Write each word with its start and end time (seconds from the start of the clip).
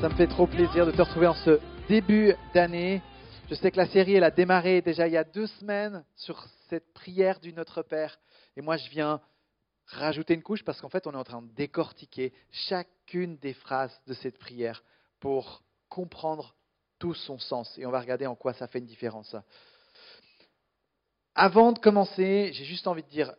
Ça 0.00 0.10
me 0.10 0.14
fait 0.14 0.26
trop 0.26 0.46
plaisir 0.46 0.84
de 0.86 0.90
te 0.90 1.00
retrouver 1.00 1.26
en 1.26 1.34
ce 1.34 1.58
début 1.88 2.34
d'année. 2.52 3.02
Je 3.48 3.54
sais 3.54 3.70
que 3.70 3.76
la 3.76 3.86
série, 3.86 4.14
elle 4.14 4.24
a 4.24 4.30
démarré 4.30 4.82
déjà 4.82 5.06
il 5.06 5.14
y 5.14 5.16
a 5.16 5.24
deux 5.24 5.46
semaines 5.46 6.04
sur 6.16 6.44
cette 6.68 6.92
prière 6.92 7.40
du 7.40 7.52
Notre 7.52 7.82
Père. 7.82 8.18
Et 8.56 8.60
moi, 8.60 8.76
je 8.76 8.90
viens 8.90 9.20
rajouter 9.86 10.34
une 10.34 10.42
couche 10.42 10.64
parce 10.64 10.80
qu'en 10.80 10.88
fait, 10.88 11.06
on 11.06 11.12
est 11.12 11.16
en 11.16 11.24
train 11.24 11.42
de 11.42 11.52
décortiquer 11.54 12.32
chacune 12.68 13.36
des 13.38 13.54
phrases 13.54 13.98
de 14.06 14.14
cette 14.14 14.38
prière 14.38 14.84
pour 15.20 15.62
comprendre 15.88 16.54
tout 16.98 17.14
son 17.14 17.38
sens. 17.38 17.76
Et 17.78 17.86
on 17.86 17.90
va 17.90 18.00
regarder 18.00 18.26
en 18.26 18.34
quoi 18.34 18.52
ça 18.52 18.66
fait 18.66 18.80
une 18.80 18.86
différence. 18.86 19.34
Avant 21.34 21.72
de 21.72 21.78
commencer, 21.78 22.50
j'ai 22.52 22.64
juste 22.64 22.86
envie 22.86 23.02
de 23.02 23.08
dire 23.08 23.34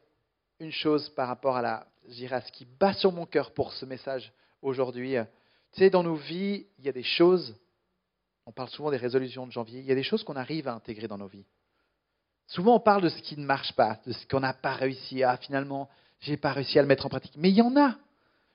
une 0.59 0.71
chose 0.71 1.09
par 1.09 1.27
rapport 1.27 1.57
à, 1.57 1.61
la, 1.61 1.87
à 2.31 2.41
ce 2.41 2.51
qui 2.51 2.65
bat 2.65 2.93
sur 2.93 3.11
mon 3.11 3.25
cœur 3.25 3.53
pour 3.53 3.73
ce 3.73 3.85
message 3.85 4.31
aujourd'hui. 4.61 5.15
Tu 5.73 5.79
sais, 5.79 5.89
dans 5.89 6.03
nos 6.03 6.15
vies, 6.15 6.65
il 6.79 6.85
y 6.85 6.89
a 6.89 6.93
des 6.93 7.03
choses, 7.03 7.55
on 8.45 8.51
parle 8.51 8.69
souvent 8.69 8.91
des 8.91 8.97
résolutions 8.97 9.45
de 9.45 9.51
janvier, 9.51 9.79
il 9.79 9.85
y 9.85 9.91
a 9.91 9.95
des 9.95 10.03
choses 10.03 10.23
qu'on 10.23 10.35
arrive 10.35 10.67
à 10.67 10.73
intégrer 10.73 11.07
dans 11.07 11.17
nos 11.17 11.27
vies. 11.27 11.45
Souvent, 12.47 12.75
on 12.75 12.79
parle 12.79 13.01
de 13.01 13.09
ce 13.09 13.21
qui 13.21 13.37
ne 13.37 13.45
marche 13.45 13.73
pas, 13.73 13.99
de 14.05 14.13
ce 14.13 14.25
qu'on 14.27 14.39
n'a 14.39 14.53
pas 14.53 14.73
réussi 14.73 15.23
à, 15.23 15.35
finalement, 15.37 15.89
j'ai 16.21 16.37
pas 16.37 16.53
réussi 16.53 16.79
à 16.79 16.81
le 16.81 16.87
mettre 16.87 17.05
en 17.05 17.09
pratique. 17.09 17.35
Mais 17.35 17.49
il 17.49 17.57
y 17.57 17.61
en 17.61 17.75
a. 17.75 17.95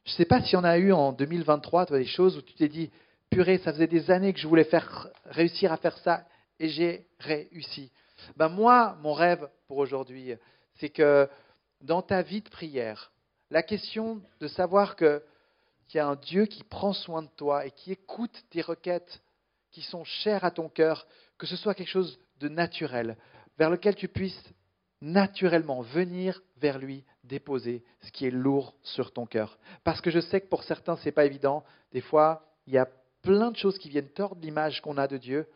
Je 0.05 0.13
ne 0.13 0.17
sais 0.17 0.25
pas 0.25 0.43
s'il 0.43 0.55
y 0.55 0.57
en 0.57 0.65
a 0.65 0.79
eu 0.79 0.93
en 0.93 1.13
2023, 1.13 1.87
tu 1.87 1.93
des 1.93 2.07
choses 2.07 2.37
où 2.37 2.43
tu 2.43 2.55
t'es 2.55 2.69
dit, 2.69 2.91
purée, 3.31 3.59
ça 3.59 3.73
faisait 3.73 3.87
des 3.87 4.11
années 4.11 4.33
que 4.33 4.41
je 4.41 4.49
voulais 4.49 4.69
réussir 5.27 5.73
à 5.73 5.77
faire 5.77 5.97
ça 5.99 6.25
et 6.59 6.69
j'ai 6.69 7.07
réussi. 7.19 7.91
Ben 8.37 8.49
moi, 8.49 8.97
mon 9.03 9.13
rêve 9.13 9.49
pour 9.69 9.79
aujourd'hui, 9.79 10.35
c'est 10.79 10.91
que 10.91 11.29
dans 11.81 12.03
ta 12.03 12.23
vie 12.23 12.41
de 12.41 12.49
prière, 12.49 13.13
la 13.51 13.63
question 13.63 14.21
de 14.41 14.49
savoir 14.49 14.97
qu'il 15.89 15.99
y 15.99 16.01
a 16.01 16.07
un 16.07 16.17
Dieu 16.17 16.47
qui 16.47 16.65
prend 16.65 16.93
soin 16.93 17.23
de 17.23 17.31
toi 17.37 17.67
et 17.67 17.71
qui 17.71 17.93
écoute 17.93 18.45
tes 18.51 18.63
requêtes 18.63 19.23
qui 19.71 19.83
sont 19.83 20.05
chères 20.05 20.45
à 20.45 20.51
ton 20.51 20.69
cœur, 20.69 21.07
que 21.39 21.47
ce 21.47 21.57
soit 21.57 21.75
quelque 21.75 21.89
chose 21.89 22.19
de 22.41 22.49
naturel, 22.49 23.17
vers 23.59 23.71
lequel 23.71 23.95
tu 23.95 24.09
puisses 24.09 24.53
naturellement 25.01 25.83
venir 25.83 26.41
vers 26.59 26.79
lui 26.79 27.05
déposer 27.25 27.83
ce 28.03 28.13
qui 28.13 28.27
est 28.27 28.31
lourd 28.31 28.75
sur 28.83 29.13
ton 29.13 29.27
cœur. 29.27 29.59
Parce 29.85 30.01
que 30.01 30.11
je 30.11 30.21
sais 30.21 30.41
que 30.41 30.49
pour 30.49 30.63
certains, 30.63 30.97
ce 30.97 31.07
n'est 31.07 31.13
pas 31.13 31.25
évident. 31.25 31.65
Des 31.93 32.01
fois, 32.01 32.47
il 32.67 32.75
y 32.75 32.79
a 32.79 32.89
plein 33.23 33.51
de 33.51 33.57
choses 33.57 33.79
qui 33.79 33.89
viennent 33.89 34.11
tordre 34.11 34.41
l'image 34.41 34.81
qu'on 34.81 34.99
a 34.99 35.09
de 35.09 35.17
Dieu. 35.17 35.49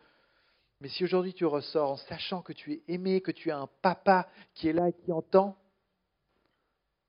Mais 0.81 0.89
si 0.89 1.03
aujourd'hui 1.03 1.33
tu 1.33 1.45
ressors 1.45 1.91
en 1.91 1.97
sachant 1.97 2.41
que 2.41 2.53
tu 2.53 2.73
es 2.73 2.83
aimé, 2.87 3.21
que 3.21 3.31
tu 3.31 3.51
as 3.51 3.57
un 3.57 3.69
papa 3.81 4.27
qui 4.53 4.67
est 4.67 4.73
là 4.73 4.89
et 4.89 4.93
qui 4.93 5.11
entend 5.11 5.57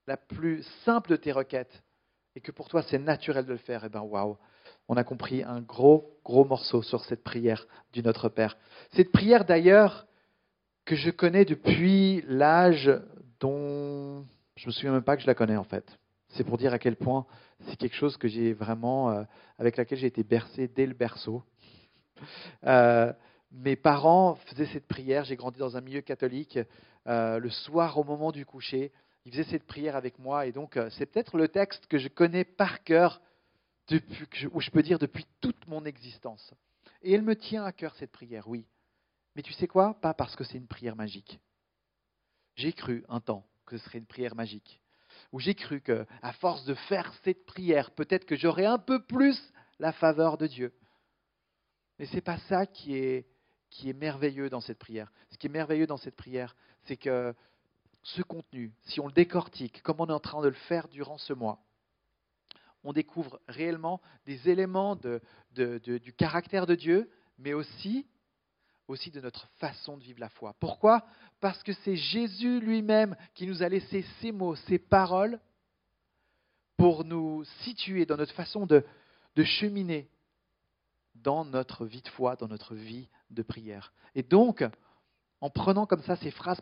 la 0.06 0.16
plus 0.16 0.62
simple 0.84 1.10
de 1.10 1.16
tes 1.16 1.32
requêtes, 1.32 1.82
et 2.38 2.40
que 2.40 2.52
pour 2.52 2.68
toi 2.68 2.82
c'est 2.82 3.00
naturel 3.00 3.44
de 3.46 3.50
le 3.50 3.58
faire, 3.58 3.82
eh 3.84 3.88
bien 3.88 4.00
waouh, 4.00 4.38
on 4.86 4.96
a 4.96 5.02
compris 5.02 5.42
un 5.42 5.60
gros, 5.60 6.16
gros 6.24 6.44
morceau 6.44 6.82
sur 6.82 7.04
cette 7.04 7.24
prière 7.24 7.66
du 7.92 8.00
Notre 8.00 8.28
Père. 8.28 8.56
Cette 8.92 9.10
prière 9.10 9.44
d'ailleurs 9.44 10.06
que 10.84 10.94
je 10.94 11.10
connais 11.10 11.44
depuis 11.44 12.22
l'âge 12.28 12.92
dont 13.40 14.24
je 14.54 14.62
ne 14.62 14.66
me 14.68 14.70
souviens 14.70 14.92
même 14.92 15.02
pas 15.02 15.16
que 15.16 15.22
je 15.22 15.26
la 15.26 15.34
connais 15.34 15.56
en 15.56 15.64
fait. 15.64 15.98
C'est 16.28 16.44
pour 16.44 16.58
dire 16.58 16.72
à 16.72 16.78
quel 16.78 16.94
point 16.94 17.26
c'est 17.66 17.76
quelque 17.76 17.96
chose 17.96 18.16
que 18.16 18.28
j'ai 18.28 18.52
vraiment, 18.52 19.10
euh, 19.10 19.24
avec 19.58 19.76
laquelle 19.76 19.98
j'ai 19.98 20.06
été 20.06 20.22
bercé 20.22 20.68
dès 20.68 20.86
le 20.86 20.94
berceau. 20.94 21.42
Euh, 22.64 23.12
mes 23.50 23.74
parents 23.74 24.36
faisaient 24.46 24.66
cette 24.66 24.86
prière, 24.86 25.24
j'ai 25.24 25.34
grandi 25.34 25.58
dans 25.58 25.76
un 25.76 25.80
milieu 25.80 26.02
catholique, 26.02 26.56
euh, 27.08 27.40
le 27.40 27.50
soir 27.50 27.98
au 27.98 28.04
moment 28.04 28.30
du 28.30 28.46
coucher, 28.46 28.92
ils 29.24 29.32
faisaient 29.32 29.50
cette 29.50 29.66
prière 29.66 29.96
avec 29.96 30.18
moi, 30.18 30.46
et 30.46 30.52
donc 30.52 30.78
c'est 30.90 31.06
peut-être 31.06 31.36
le 31.36 31.48
texte 31.48 31.86
que 31.86 31.98
je 31.98 32.08
connais 32.08 32.44
par 32.44 32.82
cœur, 32.84 33.20
depuis, 33.88 34.46
ou 34.52 34.60
je 34.60 34.70
peux 34.70 34.82
dire 34.82 34.98
depuis 34.98 35.26
toute 35.40 35.66
mon 35.66 35.84
existence. 35.84 36.54
Et 37.02 37.12
elle 37.12 37.22
me 37.22 37.36
tient 37.36 37.64
à 37.64 37.72
cœur 37.72 37.94
cette 37.96 38.12
prière, 38.12 38.48
oui. 38.48 38.66
Mais 39.36 39.42
tu 39.42 39.52
sais 39.52 39.68
quoi? 39.68 39.94
Pas 40.00 40.14
parce 40.14 40.34
que 40.34 40.44
c'est 40.44 40.58
une 40.58 40.66
prière 40.66 40.96
magique. 40.96 41.38
J'ai 42.56 42.72
cru 42.72 43.04
un 43.08 43.20
temps 43.20 43.46
que 43.66 43.78
ce 43.78 43.84
serait 43.84 43.98
une 43.98 44.06
prière 44.06 44.34
magique. 44.34 44.80
Ou 45.32 45.40
j'ai 45.40 45.54
cru 45.54 45.80
que, 45.80 46.06
à 46.22 46.32
force 46.34 46.64
de 46.64 46.74
faire 46.74 47.12
cette 47.22 47.44
prière, 47.46 47.90
peut-être 47.92 48.24
que 48.24 48.36
j'aurais 48.36 48.66
un 48.66 48.78
peu 48.78 49.04
plus 49.04 49.38
la 49.78 49.92
faveur 49.92 50.38
de 50.38 50.46
Dieu. 50.46 50.72
Mais 51.98 52.06
ce 52.06 52.14
n'est 52.14 52.20
pas 52.20 52.38
ça 52.48 52.66
qui 52.66 52.96
est, 52.96 53.26
qui 53.70 53.90
est 53.90 53.94
merveilleux 53.94 54.50
dans 54.50 54.60
cette 54.60 54.78
prière. 54.78 55.12
Ce 55.30 55.38
qui 55.38 55.46
est 55.46 55.50
merveilleux 55.50 55.86
dans 55.86 55.96
cette 55.96 56.16
prière, 56.16 56.56
c'est 56.84 56.96
que 56.96 57.34
ce 58.02 58.22
contenu, 58.22 58.72
si 58.84 59.00
on 59.00 59.06
le 59.06 59.12
décortique, 59.12 59.82
comme 59.82 60.00
on 60.00 60.06
est 60.06 60.12
en 60.12 60.20
train 60.20 60.42
de 60.42 60.48
le 60.48 60.54
faire 60.54 60.88
durant 60.88 61.18
ce 61.18 61.32
mois, 61.32 61.60
on 62.84 62.92
découvre 62.92 63.40
réellement 63.48 64.00
des 64.24 64.48
éléments 64.48 64.96
du 65.54 66.12
caractère 66.16 66.66
de 66.66 66.74
Dieu, 66.74 67.10
mais 67.38 67.52
aussi 67.52 68.06
aussi 68.88 69.10
de 69.10 69.20
notre 69.20 69.46
façon 69.58 69.98
de 69.98 70.02
vivre 70.02 70.20
la 70.20 70.30
foi. 70.30 70.54
Pourquoi? 70.60 71.04
Parce 71.40 71.62
que 71.62 71.72
c'est 71.72 71.96
Jésus 71.96 72.58
lui-même 72.58 73.16
qui 73.34 73.46
nous 73.46 73.62
a 73.62 73.68
laissé 73.68 74.04
ces 74.20 74.32
mots, 74.32 74.56
ces 74.56 74.78
paroles, 74.78 75.38
pour 76.78 77.04
nous 77.04 77.44
situer 77.62 78.06
dans 78.06 78.16
notre 78.16 78.32
façon 78.32 78.64
de, 78.64 78.84
de 79.36 79.44
cheminer 79.44 80.08
dans 81.16 81.44
notre 81.44 81.84
vie 81.84 82.02
de 82.02 82.08
foi, 82.08 82.36
dans 82.36 82.48
notre 82.48 82.74
vie 82.74 83.08
de 83.30 83.42
prière. 83.42 83.92
Et 84.14 84.22
donc, 84.22 84.64
en 85.40 85.50
prenant 85.50 85.86
comme 85.86 86.02
ça 86.02 86.16
ces 86.16 86.30
phrases 86.30 86.60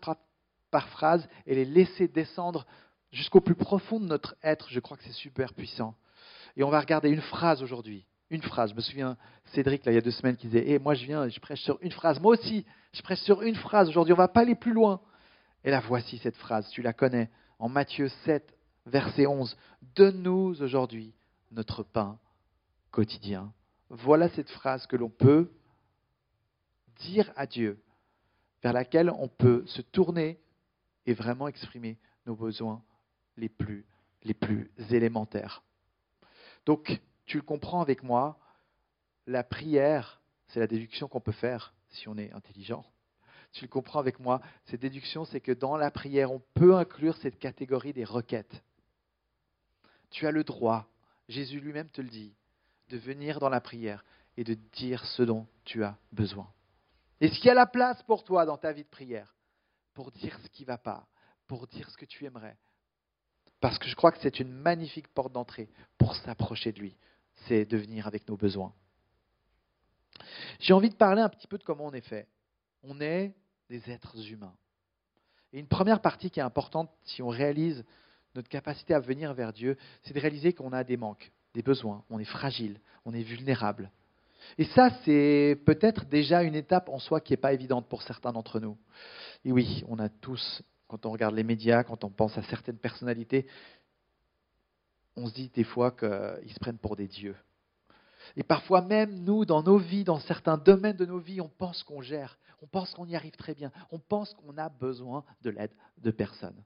par 0.77 0.89
phrase 0.89 1.27
et 1.47 1.55
les 1.55 1.65
laisser 1.65 2.07
descendre 2.07 2.67
jusqu'au 3.11 3.41
plus 3.41 3.55
profond 3.55 3.99
de 3.99 4.05
notre 4.05 4.37
être, 4.43 4.69
je 4.69 4.79
crois 4.79 4.99
que 4.99 5.05
c'est 5.05 5.13
super 5.13 5.55
puissant. 5.55 5.95
Et 6.55 6.63
on 6.65 6.69
va 6.69 6.81
regarder 6.81 7.09
une 7.09 7.23
phrase 7.23 7.63
aujourd'hui 7.63 8.05
une 8.29 8.43
phrase. 8.43 8.71
Je 8.73 8.75
me 8.75 8.81
souviens, 8.81 9.17
Cédric, 9.55 9.87
là, 9.87 9.93
il 9.93 9.95
y 9.95 9.99
a 9.99 10.03
deux 10.03 10.11
semaines, 10.11 10.37
qui 10.37 10.49
disait 10.49 10.69
hey, 10.69 10.79
Moi, 10.79 10.95
je 10.95 11.07
viens, 11.07 11.29
je 11.29 11.41
prêche 11.41 11.63
sur 11.63 11.79
une 11.81 11.93
phrase. 11.93 12.21
Moi 12.21 12.35
aussi, 12.35 12.67
je 12.93 13.01
prêche 13.01 13.21
sur 13.21 13.41
une 13.41 13.55
phrase. 13.55 13.89
Aujourd'hui, 13.89 14.13
on 14.13 14.17
va 14.17 14.29
pas 14.29 14.41
aller 14.41 14.55
plus 14.55 14.73
loin. 14.73 15.01
Et 15.65 15.71
là, 15.71 15.81
voici 15.81 16.19
cette 16.19 16.37
phrase. 16.37 16.69
Tu 16.71 16.83
la 16.83 16.93
connais. 16.93 17.31
En 17.59 17.71
Matthieu 17.71 18.09
7, 18.25 18.55
verset 18.85 19.27
11. 19.27 19.57
Donne-nous 19.95 20.61
aujourd'hui 20.61 21.15
notre 21.53 21.85
pain 21.85 22.19
quotidien. 22.91 23.53
Voilà 23.89 24.29
cette 24.31 24.51
phrase 24.51 24.87
que 24.87 24.97
l'on 24.97 25.09
peut 25.09 25.51
dire 26.97 27.33
à 27.37 27.47
Dieu, 27.47 27.81
vers 28.63 28.73
laquelle 28.73 29.11
on 29.11 29.29
peut 29.29 29.65
se 29.67 29.81
tourner 29.81 30.39
et 31.07 31.15
vraiment 31.15 31.49
exprimer 31.49 31.99
nos 32.27 32.37
besoins 32.37 32.83
les 33.37 33.49
plus, 33.49 33.87
les 34.23 34.35
plus 34.35 34.71
élémentaires. 34.91 35.63
Donc, 36.65 37.01
tu 37.27 37.37
le 37.37 37.43
comprends 37.43 37.81
avec 37.81 38.03
moi, 38.03 38.39
la 39.27 39.45
prière, 39.45 40.21
c'est 40.49 40.61
la 40.61 40.67
déduction 40.67 41.09
qu'on 41.09 41.21
peut 41.21 41.33
faire 41.33 41.75
si 41.91 42.09
on 42.09 42.19
est 42.19 42.33
intelligent. 42.33 42.85
Tu 43.53 43.65
le 43.65 43.71
comprends 43.71 44.01
avec 44.01 44.21
moi, 44.21 44.41
cette 44.67 44.81
déduction, 44.81 45.25
c'est 45.25 45.41
que 45.41 45.53
dans 45.53 45.77
la 45.77 45.91
prière, 45.91 46.33
on 46.33 46.43
peut 46.55 46.77
inclure 46.77 47.17
cette 47.19 47.39
catégorie 47.39 47.93
des 47.93 48.05
requêtes. 48.05 48.63
Tu 50.11 50.27
as 50.27 50.31
le 50.31 50.45
droit, 50.45 50.89
Jésus 51.29 51.61
lui-même 51.61 51.89
te 51.89 52.01
le 52.01 52.09
dit, 52.09 52.35
de 52.91 52.99
venir 52.99 53.41
dans 53.41 53.49
la 53.49 53.61
prière 53.61 54.05
et 54.37 54.45
de 54.45 54.55
dire 54.55 55.05
ce 55.05 55.23
dont 55.23 55.47
tu 55.65 55.83
as 55.85 55.97
besoin. 56.13 56.53
Est-ce 57.21 57.37
qu'il 57.37 57.47
y 57.47 57.51
a 57.51 57.55
la 57.55 57.67
place 57.67 58.03
pour 58.03 58.25
toi 58.25 58.45
dans 58.45 58.59
ta 58.59 58.73
vie 58.73 58.85
de 58.85 58.89
prière 58.89 59.36
pour 59.97 60.13
dire 60.13 60.39
ce 60.45 60.49
qui 60.51 60.63
ne 60.65 60.67
va 60.67 60.77
pas, 60.77 61.09
pour 61.47 61.67
dire 61.67 61.89
ce 61.89 61.97
que 61.97 62.05
tu 62.05 62.27
aimerais 62.27 62.59
Parce 63.61 63.79
que 63.79 63.89
je 63.89 63.97
crois 63.97 64.13
que 64.13 64.19
c'est 64.21 64.41
une 64.41 64.53
magnifique 64.53 65.09
porte 65.09 65.33
d'entrée 65.33 65.71
pour 65.97 66.15
s'approcher 66.17 66.71
de 66.71 66.81
lui, 66.81 66.95
c'est 67.49 67.65
de 67.65 67.79
venir 67.79 68.07
avec 68.07 68.29
nos 68.29 68.37
besoins. 68.37 68.75
J'ai 70.61 70.75
envie 70.75 70.91
de 70.91 70.95
parler 70.95 71.23
un 71.23 71.31
petit 71.31 71.47
peu 71.47 71.57
de 71.57 71.65
comment 71.65 71.87
on 71.87 71.95
est 71.95 72.03
fait. 72.03 72.29
On 72.83 73.01
est 73.01 73.35
des 73.71 73.91
êtres 73.91 74.31
humains. 74.31 74.55
Et 75.55 75.61
une 75.61 75.67
première 75.67 76.03
partie 76.03 76.31
qui 76.31 76.41
est 76.41 76.43
importante, 76.43 76.91
si 77.05 77.23
on 77.23 77.29
réalise 77.29 77.83
notre 78.35 78.51
capacité 78.51 78.93
à 78.93 79.01
venir 79.01 79.33
vers 79.33 79.55
Dieu, 79.55 79.79
c'est 80.03 80.13
de 80.13 80.21
réaliser 80.21 80.53
qu'on 80.53 80.75
a 80.75 80.85
des 80.85 80.99
manques, 80.99 81.33
des 81.55 81.63
besoins, 81.63 82.05
on 82.11 82.19
est 82.19 82.27
fragile, 82.27 82.83
on 83.07 83.15
est 83.15 83.23
vulnérable. 83.23 83.91
Et 84.59 84.65
ça, 84.67 84.91
c'est 85.05 85.61
peut-être 85.65 86.07
déjà 86.07 86.43
une 86.43 86.55
étape 86.55 86.89
en 86.89 86.99
soi 86.99 87.21
qui 87.21 87.33
n'est 87.33 87.39
pas 87.39 87.53
évidente 87.53 87.89
pour 87.89 88.03
certains 88.03 88.33
d'entre 88.33 88.61
nous. 88.61 88.77
Et 89.45 89.53
oui, 89.53 89.85
on 89.89 89.99
a 89.99 90.09
tous, 90.09 90.63
quand 90.89 91.07
on 91.07 91.11
regarde 91.11 91.35
les 91.35 91.45
médias, 91.45 91.85
quand 91.85 92.05
on 92.05 92.11
pense 92.11 92.37
à 92.39 92.43
certaines 92.45 92.79
personnalités, 92.79 93.47
on 95.17 95.27
se 95.27 95.35
dit 95.35 95.51
des 95.55 95.65
fois 95.65 95.91
qu'ils 95.91 96.53
se 96.53 96.59
prennent 96.61 96.79
pour 96.79 96.97
des 96.97 97.09
dieux. 97.09 97.37
Et 98.37 98.43
parfois 98.43 98.83
même, 98.83 99.23
nous, 99.25 99.45
dans 99.45 99.63
nos 99.63 99.79
vies, 99.79 100.05
dans 100.05 100.19
certains 100.21 100.59
domaines 100.59 100.97
de 100.97 101.07
nos 101.07 101.19
vies, 101.19 101.41
on 101.41 101.49
pense 101.49 101.83
qu'on 101.85 102.03
gère, 102.03 102.39
on 102.61 102.67
pense 102.67 102.93
qu'on 102.93 103.07
y 103.07 103.15
arrive 103.15 103.37
très 103.37 103.55
bien, 103.55 103.71
on 103.91 103.99
pense 103.99 104.35
qu'on 104.35 104.59
a 104.59 104.69
besoin 104.69 105.25
de 105.43 105.51
l'aide 105.51 105.73
de 105.99 106.11
personne. 106.11 106.65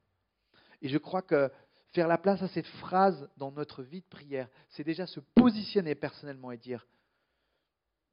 Et 0.82 0.88
je 0.88 0.98
crois 0.98 1.22
que 1.22 1.50
faire 1.92 2.08
la 2.08 2.18
place 2.18 2.42
à 2.42 2.48
cette 2.48 2.66
phrase 2.66 3.28
dans 3.36 3.50
notre 3.50 3.82
vie 3.82 4.00
de 4.00 4.06
prière, 4.06 4.48
c'est 4.70 4.84
déjà 4.84 5.06
se 5.06 5.20
positionner 5.34 5.94
personnellement 5.94 6.52
et 6.52 6.56
dire, 6.56 6.86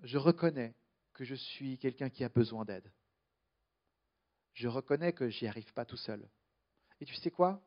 je 0.04 0.18
reconnais 0.18 0.74
que 1.14 1.24
je 1.24 1.36
suis 1.36 1.78
quelqu'un 1.78 2.10
qui 2.10 2.24
a 2.24 2.30
besoin 2.30 2.66
d'aide. 2.66 2.92
Je 4.54 4.68
reconnais 4.68 5.14
que 5.14 5.30
j'y 5.30 5.48
arrive 5.48 5.72
pas 5.74 5.86
tout 5.86 5.98
seul. 5.98 6.28
Et 7.00 7.06
tu 7.06 7.16
sais 7.16 7.32
quoi? 7.32 7.62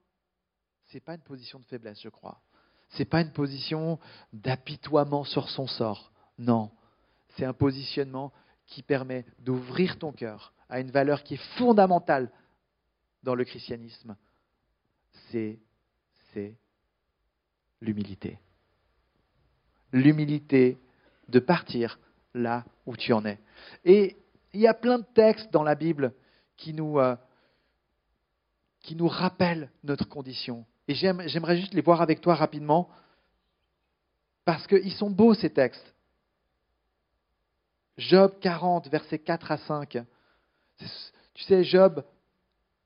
Ce 0.87 0.95
n'est 0.95 1.01
pas 1.01 1.15
une 1.15 1.23
position 1.23 1.59
de 1.59 1.65
faiblesse, 1.65 2.01
je 2.01 2.09
crois 2.09 2.43
Ce 2.91 2.99
n'est 2.99 3.05
pas 3.05 3.21
une 3.21 3.33
position 3.33 3.99
d'apitoiement 4.33 5.25
sur 5.25 5.49
son 5.51 5.67
sort. 5.67 6.13
Non, 6.39 6.71
c'est 7.37 7.45
un 7.45 7.53
positionnement 7.53 8.33
qui 8.67 8.83
permet 8.83 9.25
d'ouvrir 9.39 9.99
ton 9.99 10.13
cœur 10.13 10.53
à 10.69 10.81
une 10.81 10.91
valeur 10.91 11.23
qui 11.23 11.35
est 11.35 11.59
fondamentale 11.59 12.31
dans 13.23 13.35
le 13.35 13.45
christianisme. 13.45 14.17
C'est, 15.31 15.59
c'est 16.33 16.57
l'humilité. 17.81 18.39
L'humilité 19.93 20.79
de 21.29 21.41
partir 21.41 21.99
là 22.35 22.65
où 22.87 22.97
tu 22.97 23.13
en 23.13 23.25
es. 23.25 23.39
Et 23.85 24.17
il 24.53 24.61
y 24.61 24.67
a 24.67 24.75
plein 24.75 24.99
de 24.99 25.07
textes 25.15 25.51
dans 25.53 25.63
la 25.63 25.75
Bible 25.75 26.13
qui 26.57 26.75
nous, 26.75 26.99
euh, 26.99 27.17
qui 28.81 28.97
nous 28.97 29.09
rappellent 29.09 29.71
notre 29.85 30.09
condition. 30.09 30.65
Et 30.89 30.95
j'aimerais 30.95 31.57
juste 31.57 31.75
les 31.75 31.83
voir 31.83 32.03
avec 32.03 32.21
toi 32.21 32.35
rapidement, 32.35 32.89
parce 34.45 34.67
qu'ils 34.67 34.93
sont 34.93 35.11
beaux 35.11 35.35
ces 35.35 35.51
textes. 35.51 35.95
Job 37.97 38.35
40, 38.41 38.89
versets 38.89 39.19
4 39.19 39.53
à 39.53 39.59
5. 39.59 39.99
Tu 41.35 41.45
sais, 41.45 41.63
Job, 41.65 42.05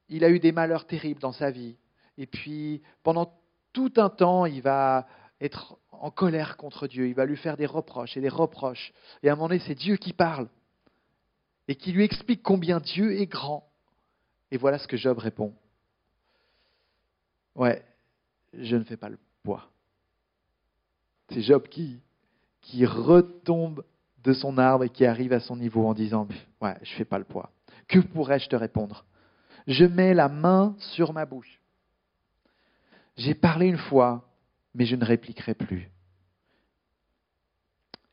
il 0.09 0.25
a 0.25 0.29
eu 0.29 0.41
des 0.41 0.53
malheurs 0.53 0.87
terribles 0.87 1.21
dans 1.21 1.33
sa 1.33 1.51
vie. 1.51 1.77
Et 2.19 2.27
puis, 2.27 2.83
pendant 3.03 3.33
tout 3.73 3.93
un 3.97 4.11
temps, 4.11 4.47
il 4.47 4.61
va 4.61 5.07
être 5.41 5.79
en 5.91 6.11
colère 6.11 6.57
contre 6.57 6.87
Dieu. 6.87 7.09
Il 7.09 7.15
va 7.15 7.27
lui 7.27 7.37
faire 7.37 7.57
des 7.57 7.67
reproches 7.67 8.17
et 8.17 8.21
des 8.21 8.29
reproches. 8.29 8.93
Et 9.23 9.29
à 9.29 9.33
un 9.33 9.37
moment 9.37 9.49
donné, 9.49 9.61
c'est 9.67 9.75
Dieu 9.75 9.97
qui 9.97 10.13
parle 10.13 10.49
et 11.69 11.75
qui 11.75 11.93
lui 11.93 12.05
explique 12.05 12.43
combien 12.43 12.81
Dieu 12.81 13.19
est 13.19 13.27
grand. 13.27 13.69
Et 14.51 14.57
voilà 14.57 14.79
ce 14.79 14.87
que 14.87 14.97
Job 14.97 15.19
répond. 15.19 15.55
Ouais, 17.55 17.85
je 18.53 18.77
ne 18.77 18.85
fais 18.85 18.97
pas 18.97 19.09
le 19.09 19.19
poids. 19.43 19.69
C'est 21.31 21.43
Job 21.43 21.69
qui, 21.69 22.01
qui 22.61 22.85
retombe 22.85 23.85
de 24.23 24.33
son 24.33 24.59
arbre 24.59 24.85
et 24.85 24.91
qui 24.91 25.07
arrive 25.07 25.33
à 25.33 25.41
son 25.41 25.57
niveau 25.57 25.87
en 25.87 25.95
disant 25.95 26.27
Ouais, 26.61 26.77
je 26.83 26.93
ne 26.93 26.97
fais 26.97 27.05
pas 27.05 27.19
le 27.19 27.25
poids. 27.25 27.51
Que 27.89 27.99
pourrais-je 27.99 28.49
te 28.49 28.57
répondre? 28.57 29.05
Je 29.67 29.85
mets 29.85 30.15
la 30.15 30.29
main 30.29 30.75
sur 30.79 31.13
ma 31.13 31.27
bouche. 31.27 31.61
J'ai 33.17 33.35
parlé 33.35 33.67
une 33.67 33.79
fois, 33.79 34.25
mais 34.75 34.87
je 34.87 34.97
ne 34.97 35.05
répliquerai 35.05 35.55
plus. 35.55 35.91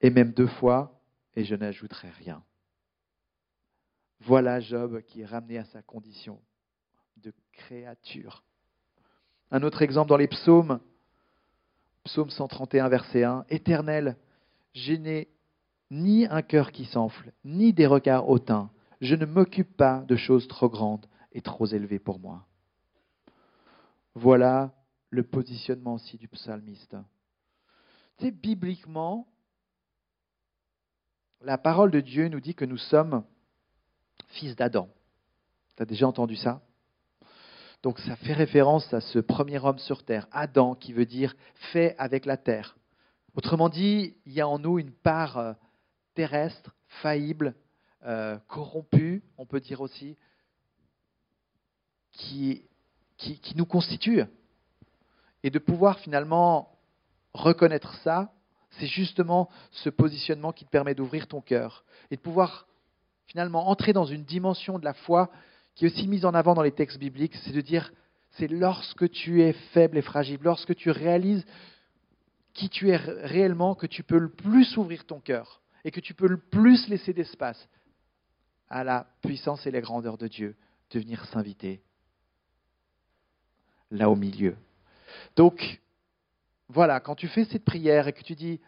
Et 0.02 0.10
même 0.10 0.32
deux 0.32 0.48
fois, 0.48 1.00
et 1.36 1.44
je 1.44 1.56
n'ajouterai 1.56 2.10
rien. 2.10 2.44
Voilà 4.22 4.60
Job 4.60 5.02
qui 5.02 5.22
est 5.22 5.26
ramené 5.26 5.58
à 5.58 5.66
sa 5.66 5.82
condition 5.82 6.40
de 7.18 7.34
créature. 7.54 8.44
Un 9.50 9.64
autre 9.64 9.82
exemple 9.82 10.10
dans 10.10 10.18
les 10.18 10.28
psaumes, 10.28 10.80
psaume 12.04 12.30
131, 12.30 12.90
verset 12.90 13.24
1, 13.24 13.46
Éternel, 13.50 14.16
je 14.74 14.94
n'ai 14.94 15.28
ni 15.90 16.26
un 16.28 16.42
cœur 16.42 16.72
qui 16.72 16.86
s'enfle, 16.86 17.34
ni 17.44 17.74
des 17.74 17.88
regards 17.88 18.30
hautains. 18.30 18.70
Je 19.02 19.16
ne 19.16 19.26
m'occupe 19.26 19.76
pas 19.76 20.02
de 20.08 20.16
choses 20.16 20.48
trop 20.48 20.70
grandes 20.70 21.06
et 21.34 21.42
trop 21.42 21.66
élevées 21.66 22.00
pour 22.00 22.20
moi. 22.20 22.46
Voilà 24.16 24.74
le 25.12 25.24
positionnement 25.24 25.94
aussi 25.94 26.18
du 26.18 26.28
psalmiste. 26.28 26.96
Tu 28.18 28.26
sais, 28.26 28.32
bibliquement, 28.32 29.28
la 31.42 31.58
parole 31.58 31.92
de 31.92 32.00
Dieu 32.00 32.28
nous 32.30 32.40
dit 32.40 32.56
que 32.56 32.66
nous 32.66 32.78
sommes 32.78 33.24
fils 34.30 34.56
d'Adam. 34.56 34.90
Tu 35.76 35.84
as 35.84 35.86
déjà 35.86 36.08
entendu 36.08 36.36
ça? 36.36 36.62
Donc 37.84 38.00
ça 38.00 38.16
fait 38.16 38.34
référence 38.34 38.94
à 38.94 39.02
ce 39.02 39.20
premier 39.20 39.60
homme 39.60 39.80
sur 39.80 40.04
terre, 40.04 40.28
Adam, 40.32 40.76
qui 40.76 40.94
veut 40.94 41.06
dire 41.06 41.36
fait 41.72 41.96
avec 41.98 42.26
la 42.26 42.38
terre. 42.38 42.78
Autrement 43.36 43.70
dit, 43.70 44.16
il 44.26 44.34
y 44.34 44.42
a 44.42 44.48
en 44.48 44.60
nous 44.60 44.78
une 44.78 44.92
part 44.92 45.38
euh, 45.38 45.54
terrestre, 46.14 46.76
faillible, 47.02 47.56
euh, 48.04 48.38
corrompue, 48.48 49.24
on 49.38 49.46
peut 49.46 49.60
dire 49.60 49.82
aussi, 49.82 50.18
qui, 52.12 52.68
nous 53.56 53.66
constitue. 53.66 54.24
Et 55.44 55.50
de 55.50 55.60
pouvoir 55.60 56.00
finalement 56.00 56.78
reconnaître 57.34 57.96
ça, 58.04 58.32
c'est 58.72 58.88
justement 58.88 59.50
ce 59.72 59.90
positionnement 59.90 60.52
qui 60.52 60.66
te 60.66 60.70
permet 60.70 60.96
d'ouvrir 60.96 61.28
ton 61.28 61.42
cœur 61.42 61.84
et 62.10 62.16
de 62.16 62.22
pouvoir 62.22 62.68
finalement 63.28 63.70
entrer 63.70 63.94
dans 63.94 64.06
une 64.06 64.24
dimension 64.24 64.80
de 64.80 64.86
la 64.86 64.94
foi 64.94 65.30
qui 65.76 65.86
est 65.86 65.88
aussi 65.90 66.08
mise 66.08 66.26
en 66.26 66.34
avant 66.34 66.54
dans 66.54 66.62
les 66.62 66.72
textes 66.72 67.00
bibliques, 67.00 67.36
c'est 67.44 67.54
de 67.54 67.62
dire, 67.62 67.92
c'est 68.32 68.48
lorsque 68.48 69.10
tu 69.10 69.42
es 69.42 69.54
faible 69.74 69.98
et 69.98 70.02
fragile, 70.02 70.40
lorsque 70.42 70.76
tu 70.76 70.92
réalises 70.92 71.46
qui 72.54 72.70
tu 72.70 72.90
es 72.90 72.98
réellement, 72.98 73.76
que 73.76 73.88
tu 73.88 74.04
peux 74.04 74.18
le 74.18 74.30
plus 74.30 74.76
ouvrir 74.78 75.06
ton 75.06 75.20
cœur 75.20 75.62
et 75.84 75.92
que 75.92 76.00
tu 76.00 76.14
peux 76.14 76.28
le 76.28 76.38
plus 76.38 76.88
laisser 76.90 77.14
d'espace 77.14 77.70
à 78.70 78.84
la 78.84 79.08
puissance 79.22 79.66
et 79.66 79.72
la 79.72 79.82
grandeur 79.82 80.18
de 80.18 80.28
Dieu 80.28 80.56
de 80.92 81.00
venir 81.00 81.26
s'inviter 81.26 81.82
là 83.90 84.10
au 84.10 84.16
milieu. 84.16 84.56
Donc, 85.36 85.82
voilà, 86.70 87.00
quand 87.00 87.16
tu 87.16 87.28
fais 87.28 87.46
cette 87.46 87.66
prière 87.66 88.08
et 88.08 88.14
que 88.14 88.24
tu 88.24 88.36
dis, 88.36 88.60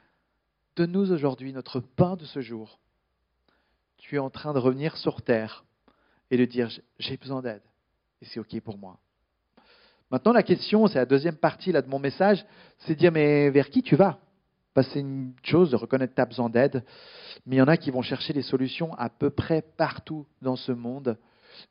donne-nous 0.75 1.11
aujourd'hui 1.11 1.53
notre 1.53 1.79
pain 1.79 2.15
de 2.15 2.25
ce 2.25 2.41
jour, 2.41 2.79
tu 3.97 4.15
es 4.15 4.19
en 4.19 4.29
train 4.29 4.53
de 4.53 4.59
revenir 4.59 4.97
sur 4.97 5.21
terre 5.21 5.63
et 6.29 6.37
de 6.37 6.45
dire 6.45 6.69
j'ai 6.99 7.17
besoin 7.17 7.41
d'aide 7.41 7.61
et 8.21 8.25
c'est 8.25 8.39
OK 8.39 8.59
pour 8.61 8.77
moi. 8.77 8.99
Maintenant, 10.11 10.33
la 10.33 10.43
question, 10.43 10.87
c'est 10.87 10.99
la 10.99 11.05
deuxième 11.05 11.37
partie 11.37 11.71
là, 11.71 11.81
de 11.81 11.89
mon 11.89 11.99
message, 11.99 12.45
c'est 12.79 12.95
de 12.95 12.99
dire 12.99 13.11
mais 13.11 13.49
vers 13.49 13.69
qui 13.69 13.81
tu 13.81 13.95
vas? 13.95 14.19
C'est 14.75 14.99
une 14.99 15.33
chose 15.43 15.69
de 15.69 15.75
reconnaître 15.75 16.13
que 16.13 16.15
tu 16.15 16.21
as 16.21 16.25
besoin 16.25 16.49
d'aide, 16.49 16.83
mais 17.45 17.57
il 17.57 17.59
y 17.59 17.61
en 17.61 17.67
a 17.67 17.77
qui 17.77 17.91
vont 17.91 18.01
chercher 18.01 18.33
des 18.33 18.41
solutions 18.41 18.93
à 18.95 19.09
peu 19.09 19.29
près 19.29 19.61
partout 19.61 20.25
dans 20.41 20.55
ce 20.55 20.71
monde. 20.71 21.17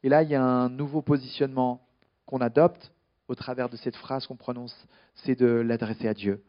Et 0.05 0.09
là, 0.09 0.23
il 0.23 0.31
y 0.31 0.37
a 0.37 0.43
un 0.43 0.69
nouveau 0.69 1.03
positionnement 1.03 1.85
qu'on 2.27 2.41
adopte 2.41 2.93
au 3.29 3.35
travers 3.35 3.69
de 3.69 3.77
cette 3.77 3.97
phrase 3.97 4.27
qu'on 4.27 4.37
prononce, 4.37 4.75
c'est 5.15 5.39
de 5.39 5.47
l'adresser 5.47 6.09
à 6.09 6.15
Dieu. 6.15 6.43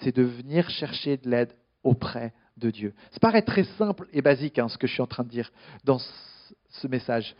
C'est 0.00 0.14
de 0.14 0.22
venir 0.22 0.68
chercher 0.70 1.16
de 1.16 1.28
l'aide 1.28 1.54
auprès 1.82 2.32
de 2.56 2.70
Dieu. 2.70 2.94
Ça 3.12 3.20
paraît 3.20 3.42
très 3.42 3.64
simple 3.76 4.08
et 4.12 4.22
basique 4.22 4.58
hein, 4.58 4.68
ce 4.68 4.78
que 4.78 4.86
je 4.86 4.92
suis 4.92 5.02
en 5.02 5.06
train 5.06 5.24
de 5.24 5.28
dire 5.28 5.50
dans 5.84 5.98
ce 6.68 6.86
message. 6.86 7.34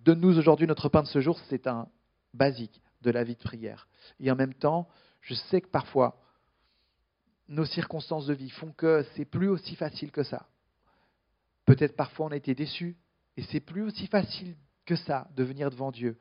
Donne-nous 0.00 0.38
aujourd'hui 0.38 0.66
notre 0.66 0.88
pain 0.88 1.02
de 1.02 1.08
ce 1.08 1.20
jour, 1.20 1.38
c'est 1.48 1.66
un 1.66 1.88
basique 2.34 2.80
de 3.02 3.10
la 3.10 3.24
vie 3.24 3.34
de 3.34 3.42
prière. 3.42 3.88
Et 4.18 4.30
en 4.30 4.36
même 4.36 4.54
temps, 4.54 4.88
je 5.20 5.34
sais 5.34 5.60
que 5.60 5.68
parfois, 5.68 6.20
nos 7.48 7.64
circonstances 7.64 8.26
de 8.26 8.34
vie 8.34 8.50
font 8.50 8.72
que 8.72 9.04
c'est 9.14 9.24
plus 9.24 9.48
aussi 9.48 9.76
facile 9.76 10.10
que 10.10 10.22
ça. 10.22 10.46
Peut-être 11.64 11.96
parfois 11.96 12.26
on 12.26 12.30
a 12.30 12.36
été 12.36 12.54
déçus, 12.54 12.96
et 13.36 13.42
c'est 13.44 13.60
plus 13.60 13.82
aussi 13.82 14.06
facile 14.06 14.56
que 14.84 14.96
ça 14.96 15.28
de 15.36 15.44
venir 15.44 15.70
devant 15.70 15.90
Dieu 15.90 16.18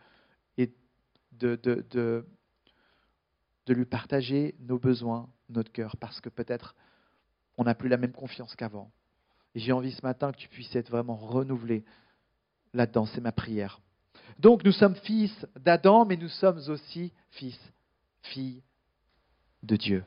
de, 1.39 1.55
de, 1.55 1.85
de, 3.65 3.73
lui 3.73 3.85
partager 3.85 4.55
nos 4.59 4.79
besoins, 4.79 5.29
notre 5.49 5.71
cœur, 5.71 5.95
parce 5.97 6.19
que 6.21 6.29
peut-être 6.29 6.75
on 7.57 7.63
n'a 7.65 7.75
plus 7.75 7.89
la 7.89 7.97
même 7.97 8.13
confiance 8.13 8.55
qu'avant. 8.55 8.91
J'ai 9.55 9.71
envie 9.71 9.91
ce 9.91 10.01
matin 10.01 10.31
que 10.31 10.37
tu 10.37 10.49
puisses 10.49 10.75
être 10.75 10.89
vraiment 10.89 11.15
renouvelé 11.15 11.83
là-dedans. 12.73 13.05
C'est 13.05 13.21
ma 13.21 13.31
prière. 13.31 13.79
Donc 14.39 14.63
nous 14.63 14.71
sommes 14.71 14.95
fils 14.95 15.45
d'Adam, 15.59 16.05
mais 16.05 16.17
nous 16.17 16.29
sommes 16.29 16.59
aussi 16.69 17.11
fils, 17.31 17.59
filles 18.21 18.63
de 19.63 19.75
Dieu. 19.75 20.03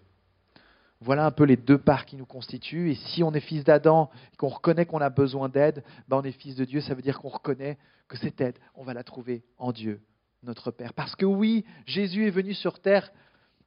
Voilà 1.00 1.26
un 1.26 1.32
peu 1.32 1.44
les 1.44 1.56
deux 1.56 1.78
parts 1.78 2.06
qui 2.06 2.16
nous 2.16 2.26
constituent. 2.26 2.90
Et 2.90 2.94
si 2.94 3.22
on 3.22 3.34
est 3.34 3.40
fils 3.40 3.64
d'Adam 3.64 4.10
et 4.32 4.36
qu'on 4.36 4.48
reconnaît 4.48 4.86
qu'on 4.86 5.00
a 5.00 5.10
besoin 5.10 5.48
d'aide, 5.48 5.84
ben 6.08 6.18
on 6.18 6.22
est 6.22 6.32
fils 6.32 6.54
de 6.54 6.64
Dieu. 6.64 6.80
Ça 6.80 6.94
veut 6.94 7.02
dire 7.02 7.20
qu'on 7.20 7.28
reconnaît 7.28 7.76
que 8.08 8.16
cette 8.16 8.40
aide, 8.40 8.58
on 8.74 8.84
va 8.84 8.94
la 8.94 9.02
trouver 9.02 9.44
en 9.58 9.72
Dieu, 9.72 10.00
notre 10.42 10.70
Père. 10.70 10.92
Parce 10.94 11.14
que 11.16 11.24
oui, 11.24 11.64
Jésus 11.86 12.26
est 12.26 12.30
venu 12.30 12.54
sur 12.54 12.80
terre, 12.80 13.10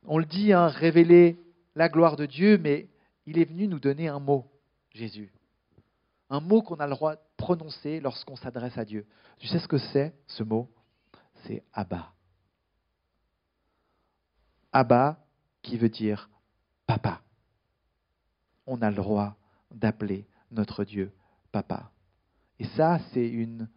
on 0.04 0.18
le 0.18 0.26
dit, 0.26 0.54
hein, 0.54 0.68
révéler 0.68 1.38
la 1.76 1.90
gloire 1.90 2.16
de 2.16 2.26
Dieu, 2.26 2.58
mais 2.58 2.88
il 3.26 3.40
est 3.40 3.46
venu 3.46 3.68
nous 3.68 3.80
donner 3.80 4.08
un 4.08 4.20
mot, 4.20 4.46
Jésus. 4.94 5.32
Un 6.30 6.40
mot 6.40 6.62
qu'on 6.62 6.76
a 6.76 6.88
le 6.88 6.94
droit 6.94 7.16
de 7.16 7.22
prononcer 7.38 8.00
lorsqu'on 8.00 8.36
s'adresse 8.36 8.78
à 8.78 8.86
Dieu. 8.86 9.06
Tu 9.40 9.48
sais 9.48 9.60
ce 9.60 9.68
que 9.68 9.78
c'est, 9.78 10.14
ce 10.28 10.44
mot? 10.44 10.70
C'est 11.44 11.64
Abba. 11.74 12.14
Abba, 14.72 15.20
qui 15.62 15.78
veut 15.78 15.90
dire 15.90 16.30
papa. 16.86 17.22
On 18.68 18.82
a 18.82 18.90
le 18.90 18.96
droit 18.96 19.36
d'appeler 19.72 20.28
notre 20.52 20.84
Dieu 20.84 21.12
papa. 21.52 21.92
Et 22.60 22.66
ça, 22.76 23.00
c'est 23.12 23.28
une 23.28 23.70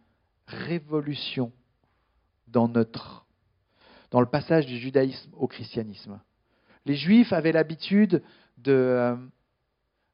révolution 0.47 1.51
dans, 2.51 2.67
notre, 2.67 3.25
dans 4.11 4.21
le 4.21 4.27
passage 4.27 4.65
du 4.65 4.77
judaïsme 4.77 5.31
au 5.37 5.47
christianisme. 5.47 6.19
Les 6.85 6.95
juifs 6.95 7.33
avaient 7.33 7.51
l'habitude 7.51 8.23
de, 8.57 8.71
euh, 8.71 9.15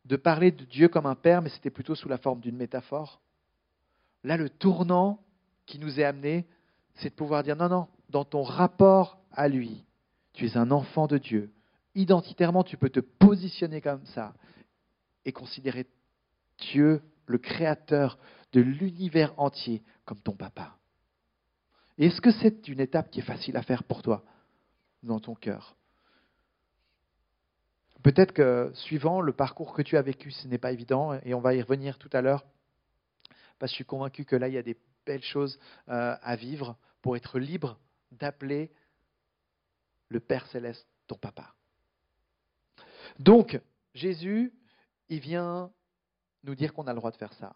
de 0.06 0.16
parler 0.16 0.52
de 0.52 0.66
Dieu 0.66 0.88
comme 0.88 1.06
un 1.06 1.16
père, 1.16 1.42
mais 1.42 1.50
c'était 1.50 1.70
plutôt 1.70 1.96
sous 1.96 2.10
la 2.10 2.18
forme 2.18 2.40
d'une 2.40 2.58
métaphore. 2.58 3.22
Là, 4.24 4.38
le 4.38 4.50
tournant 4.50 5.20
qui 5.66 5.80
nous 5.80 6.00
est 6.00 6.04
amené, 6.04 6.46
c'est 6.96 7.10
de 7.10 7.16
pouvoir 7.16 7.44
dire 7.44 7.56
non, 7.56 7.70
non, 7.70 7.88
dans 8.10 8.26
ton 8.26 8.44
rapport 8.44 9.18
à 9.32 9.48
lui, 9.48 9.84
tu 10.34 10.46
es 10.46 10.58
un 10.58 10.72
enfant 10.72 11.08
de 11.08 11.18
Dieu, 11.18 11.52
identitairement, 11.96 12.64
tu 12.64 12.78
peux 12.78 12.90
te 12.90 13.00
positionner 13.00 13.82
comme 13.82 14.06
ça 14.08 14.34
et 15.26 15.32
considérer 15.32 15.88
Dieu, 16.72 17.02
le 17.28 17.38
créateur 17.38 18.20
de 18.54 18.62
l'univers 18.62 19.34
entier, 19.38 19.82
comme 20.06 20.20
ton 20.20 20.36
papa. 20.36 20.78
Est-ce 21.98 22.20
que 22.20 22.32
c'est 22.32 22.68
une 22.68 22.80
étape 22.80 23.10
qui 23.10 23.20
est 23.20 23.24
facile 23.24 23.56
à 23.58 23.62
faire 23.62 23.84
pour 23.84 24.02
toi 24.02 24.24
dans 25.04 25.20
ton 25.20 25.36
cœur? 25.36 25.76
Peut-être 28.04 28.34
que 28.34 28.72
suivant 28.76 29.22
le 29.22 29.34
parcours 29.34 29.74
que 29.74 29.82
tu 29.82 29.98
as 29.98 30.02
vécu, 30.02 30.30
ce 30.32 30.48
n'est 30.48 30.58
pas 30.58 30.72
évident, 30.72 31.14
et 31.24 31.34
on 31.34 31.40
va 31.40 31.56
y 31.56 31.62
revenir 31.62 31.98
tout 31.98 32.10
à 32.14 32.22
l'heure, 32.22 32.46
parce 33.58 33.72
que 33.72 33.74
je 33.74 33.76
suis 33.76 33.86
convaincu 33.86 34.26
que 34.26 34.36
là, 34.36 34.48
il 34.48 34.54
y 34.54 34.58
a 34.58 34.64
des 34.64 34.78
belles 35.06 35.24
choses 35.24 35.58
euh, 35.90 36.16
à 36.22 36.36
vivre 36.36 36.78
pour 37.02 37.16
être 37.16 37.40
libre 37.40 37.80
d'appeler 38.12 38.72
le 40.10 40.20
Père 40.20 40.46
céleste 40.48 40.88
ton 41.08 41.16
papa. 41.16 41.56
Donc, 43.20 43.60
Jésus, 43.94 44.54
il 45.10 45.20
vient 45.20 45.72
nous 46.44 46.56
dire 46.56 46.74
qu'on 46.74 46.88
a 46.88 46.94
le 46.94 47.00
droit 47.00 47.12
de 47.12 47.18
faire 47.18 47.34
ça. 47.34 47.56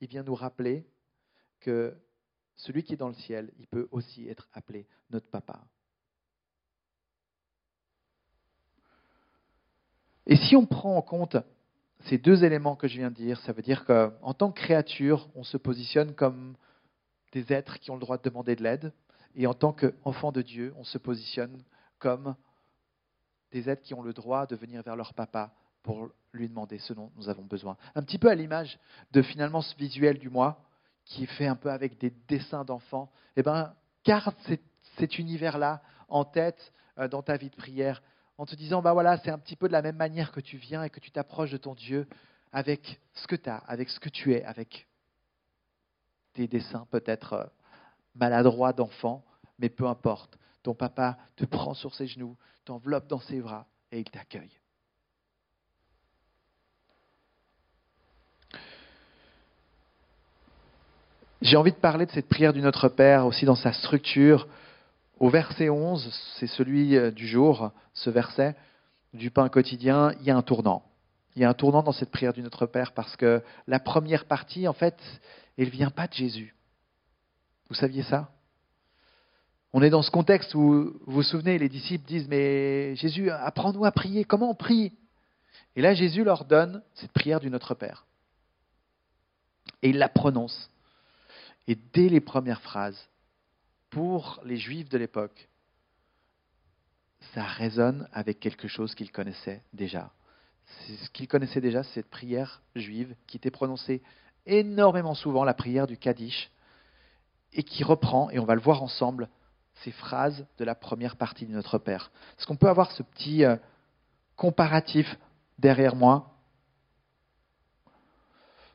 Il 0.00 0.08
vient 0.08 0.22
nous 0.22 0.34
rappeler 0.34 0.86
que 1.60 1.96
celui 2.62 2.84
qui 2.84 2.94
est 2.94 2.96
dans 2.96 3.08
le 3.08 3.14
ciel, 3.14 3.52
il 3.58 3.66
peut 3.66 3.88
aussi 3.90 4.28
être 4.28 4.48
appelé 4.52 4.86
notre 5.10 5.28
papa. 5.28 5.60
Et 10.26 10.36
si 10.36 10.54
on 10.54 10.64
prend 10.64 10.96
en 10.96 11.02
compte 11.02 11.36
ces 12.04 12.18
deux 12.18 12.44
éléments 12.44 12.76
que 12.76 12.86
je 12.86 12.98
viens 12.98 13.10
de 13.10 13.16
dire, 13.16 13.40
ça 13.40 13.52
veut 13.52 13.62
dire 13.62 13.84
qu'en 13.84 14.34
tant 14.34 14.52
que 14.52 14.60
créature, 14.60 15.28
on 15.34 15.42
se 15.42 15.56
positionne 15.56 16.14
comme 16.14 16.54
des 17.32 17.52
êtres 17.52 17.80
qui 17.80 17.90
ont 17.90 17.94
le 17.94 18.00
droit 18.00 18.18
de 18.18 18.22
demander 18.22 18.54
de 18.54 18.62
l'aide, 18.62 18.92
et 19.34 19.46
en 19.46 19.54
tant 19.54 19.72
qu'enfant 19.72 20.30
de 20.30 20.42
Dieu, 20.42 20.72
on 20.76 20.84
se 20.84 20.98
positionne 20.98 21.62
comme 21.98 22.36
des 23.50 23.68
êtres 23.68 23.82
qui 23.82 23.94
ont 23.94 24.02
le 24.02 24.12
droit 24.12 24.46
de 24.46 24.54
venir 24.54 24.82
vers 24.82 24.96
leur 24.96 25.14
papa 25.14 25.52
pour 25.82 26.10
lui 26.32 26.48
demander 26.48 26.78
ce 26.78 26.92
dont 26.92 27.10
nous 27.16 27.28
avons 27.28 27.44
besoin. 27.44 27.76
Un 27.96 28.02
petit 28.02 28.18
peu 28.18 28.30
à 28.30 28.34
l'image 28.36 28.78
de 29.10 29.22
finalement 29.22 29.62
ce 29.62 29.74
visuel 29.76 30.18
du 30.18 30.28
mois, 30.28 30.64
qui 31.04 31.24
est 31.24 31.34
fait 31.34 31.46
un 31.46 31.56
peu 31.56 31.70
avec 31.70 31.98
des 31.98 32.10
dessins 32.28 32.64
d'enfants. 32.64 33.10
Eh 33.36 33.42
bien, 33.42 33.74
garde 34.04 34.34
cet, 34.98 35.18
univers-là 35.18 35.82
en 36.08 36.24
tête 36.24 36.72
euh, 36.98 37.08
dans 37.08 37.22
ta 37.22 37.36
vie 37.36 37.50
de 37.50 37.56
prière, 37.56 38.02
en 38.38 38.46
te 38.46 38.54
disant, 38.54 38.82
bah 38.82 38.92
voilà, 38.92 39.18
c'est 39.18 39.30
un 39.30 39.38
petit 39.38 39.56
peu 39.56 39.68
de 39.68 39.72
la 39.72 39.82
même 39.82 39.96
manière 39.96 40.32
que 40.32 40.40
tu 40.40 40.56
viens 40.56 40.82
et 40.82 40.90
que 40.90 41.00
tu 41.00 41.10
t'approches 41.10 41.50
de 41.50 41.56
ton 41.56 41.74
Dieu 41.74 42.06
avec 42.52 43.00
ce 43.14 43.26
que 43.26 43.36
tu 43.36 43.48
as, 43.48 43.56
avec 43.56 43.88
ce 43.88 44.00
que 44.00 44.08
tu 44.08 44.34
es, 44.34 44.44
avec 44.44 44.86
tes 46.34 46.46
dessins 46.46 46.86
peut-être 46.90 47.32
euh, 47.34 47.44
maladroits 48.14 48.72
d'enfants, 48.72 49.24
mais 49.58 49.68
peu 49.68 49.86
importe. 49.86 50.38
Ton 50.62 50.74
papa 50.74 51.18
te 51.36 51.44
prend 51.44 51.74
sur 51.74 51.94
ses 51.94 52.06
genoux, 52.06 52.36
t'enveloppe 52.64 53.08
dans 53.08 53.20
ses 53.20 53.40
bras 53.40 53.66
et 53.90 54.00
il 54.00 54.10
t'accueille. 54.10 54.61
J'ai 61.42 61.56
envie 61.56 61.72
de 61.72 61.76
parler 61.76 62.06
de 62.06 62.12
cette 62.12 62.28
prière 62.28 62.52
du 62.52 62.60
Notre 62.60 62.88
Père 62.88 63.26
aussi 63.26 63.44
dans 63.44 63.56
sa 63.56 63.72
structure. 63.72 64.46
Au 65.18 65.28
verset 65.28 65.68
11, 65.68 66.08
c'est 66.38 66.46
celui 66.46 66.96
euh, 66.96 67.10
du 67.10 67.26
jour, 67.26 67.72
ce 67.94 68.10
verset 68.10 68.54
du 69.12 69.32
pain 69.32 69.48
quotidien, 69.48 70.12
il 70.20 70.26
y 70.26 70.30
a 70.30 70.36
un 70.36 70.42
tournant. 70.42 70.84
Il 71.34 71.42
y 71.42 71.44
a 71.44 71.48
un 71.48 71.54
tournant 71.54 71.82
dans 71.82 71.90
cette 71.90 72.12
prière 72.12 72.32
du 72.32 72.42
Notre 72.42 72.66
Père 72.66 72.92
parce 72.92 73.16
que 73.16 73.42
la 73.66 73.80
première 73.80 74.26
partie, 74.26 74.68
en 74.68 74.72
fait, 74.72 74.96
elle 75.58 75.66
ne 75.66 75.70
vient 75.70 75.90
pas 75.90 76.06
de 76.06 76.12
Jésus. 76.12 76.54
Vous 77.68 77.74
saviez 77.74 78.04
ça? 78.04 78.30
On 79.72 79.82
est 79.82 79.90
dans 79.90 80.02
ce 80.02 80.12
contexte 80.12 80.54
où, 80.54 80.60
vous 80.60 81.12
vous 81.12 81.22
souvenez, 81.24 81.58
les 81.58 81.68
disciples 81.68 82.06
disent, 82.06 82.28
mais 82.28 82.94
Jésus, 82.94 83.30
apprends-nous 83.30 83.84
à 83.84 83.90
prier, 83.90 84.24
comment 84.24 84.50
on 84.50 84.54
prie? 84.54 84.92
Et 85.74 85.82
là, 85.82 85.92
Jésus 85.92 86.22
leur 86.22 86.44
donne 86.44 86.84
cette 86.94 87.10
prière 87.10 87.40
du 87.40 87.50
Notre 87.50 87.74
Père. 87.74 88.06
Et 89.82 89.90
il 89.90 89.98
la 89.98 90.08
prononce. 90.08 90.68
Et 91.68 91.76
dès 91.92 92.08
les 92.08 92.20
premières 92.20 92.62
phrases, 92.62 93.08
pour 93.90 94.40
les 94.44 94.56
Juifs 94.56 94.88
de 94.88 94.98
l'époque, 94.98 95.48
ça 97.34 97.44
résonne 97.44 98.08
avec 98.12 98.40
quelque 98.40 98.68
chose 98.68 98.94
qu'ils 98.94 99.12
connaissaient 99.12 99.62
déjà. 99.72 100.10
Ce 101.04 101.10
qu'ils 101.10 101.28
connaissaient 101.28 101.60
déjà, 101.60 101.82
c'est 101.82 101.94
cette 101.94 102.10
prière 102.10 102.62
juive 102.74 103.14
qui 103.26 103.36
était 103.36 103.50
prononcée 103.50 104.02
énormément 104.46 105.14
souvent, 105.14 105.44
la 105.44 105.54
prière 105.54 105.86
du 105.86 105.96
Kaddish, 105.96 106.50
et 107.52 107.62
qui 107.62 107.84
reprend, 107.84 108.30
et 108.30 108.38
on 108.38 108.44
va 108.44 108.54
le 108.54 108.60
voir 108.60 108.82
ensemble, 108.82 109.28
ces 109.84 109.92
phrases 109.92 110.46
de 110.58 110.64
la 110.64 110.74
première 110.74 111.16
partie 111.16 111.46
de 111.46 111.52
Notre 111.52 111.78
Père. 111.78 112.10
Est-ce 112.38 112.46
qu'on 112.46 112.56
peut 112.56 112.68
avoir 112.68 112.90
ce 112.92 113.02
petit 113.02 113.44
euh, 113.44 113.56
comparatif 114.36 115.16
derrière 115.58 115.94
moi? 115.94 116.31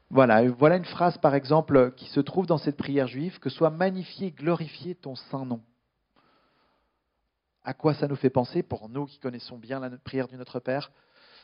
Voilà, 0.09 0.41
une 0.41 0.85
phrase 0.85 1.17
par 1.17 1.35
exemple 1.35 1.91
qui 1.95 2.05
se 2.09 2.19
trouve 2.19 2.45
dans 2.45 2.57
cette 2.57 2.77
prière 2.77 3.07
juive, 3.07 3.39
que 3.39 3.49
soit 3.49 3.69
magnifié, 3.69 4.31
glorifié 4.31 4.95
ton 4.95 5.15
saint 5.15 5.45
nom. 5.45 5.61
À 7.63 7.73
quoi 7.73 7.93
ça 7.93 8.07
nous 8.07 8.15
fait 8.15 8.29
penser, 8.29 8.63
pour 8.63 8.87
nous 8.87 9.05
qui 9.05 9.19
connaissons 9.19 9.57
bien 9.57 9.79
la 9.79 9.89
prière 9.89 10.29
du 10.29 10.37
Notre 10.37 10.59
Père 10.59 10.91